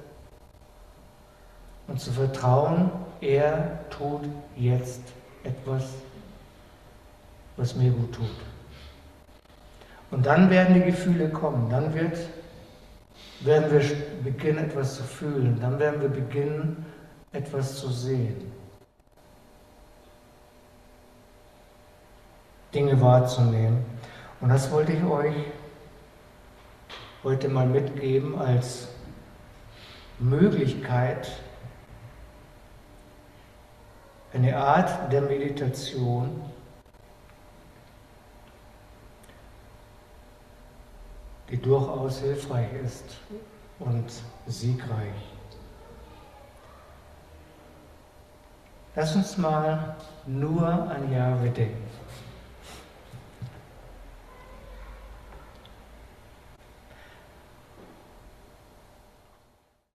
und 1.87 1.99
zu 1.99 2.11
vertrauen, 2.11 2.91
er 3.21 3.89
tut 3.89 4.21
jetzt 4.55 5.01
etwas, 5.43 5.93
was 7.57 7.75
mir 7.75 7.91
gut 7.91 8.13
tut. 8.13 8.48
Und 10.11 10.25
dann 10.25 10.49
werden 10.49 10.75
die 10.75 10.81
Gefühle 10.81 11.29
kommen, 11.29 11.69
dann 11.69 11.93
wird, 11.93 12.17
werden 13.41 13.71
wir 13.71 13.81
beginnen, 14.23 14.57
etwas 14.57 14.95
zu 14.95 15.03
fühlen, 15.03 15.59
dann 15.61 15.77
werden 15.79 16.01
wir 16.01 16.09
beginnen, 16.09 16.85
etwas 17.31 17.77
zu 17.77 17.89
sehen. 17.89 18.51
Dinge 22.73 22.99
wahrzunehmen. 23.01 23.83
Und 24.41 24.49
das 24.49 24.71
wollte 24.71 24.93
ich 24.93 25.03
euch 25.03 25.35
heute 27.23 27.49
mal 27.49 27.65
mitgeben 27.65 28.37
als 28.39 28.87
Möglichkeit, 30.19 31.31
eine 34.33 34.55
Art 34.57 35.11
der 35.11 35.21
Meditation, 35.21 36.41
die 41.49 41.57
durchaus 41.57 42.19
hilfreich 42.19 42.69
ist 42.83 43.17
und 43.79 44.05
siegreich. 44.47 45.13
Lass 48.95 49.15
uns 49.15 49.37
mal 49.37 49.95
nur 50.25 50.67
an 50.67 51.11
Jahwe 51.11 51.49
denken. 51.49 51.88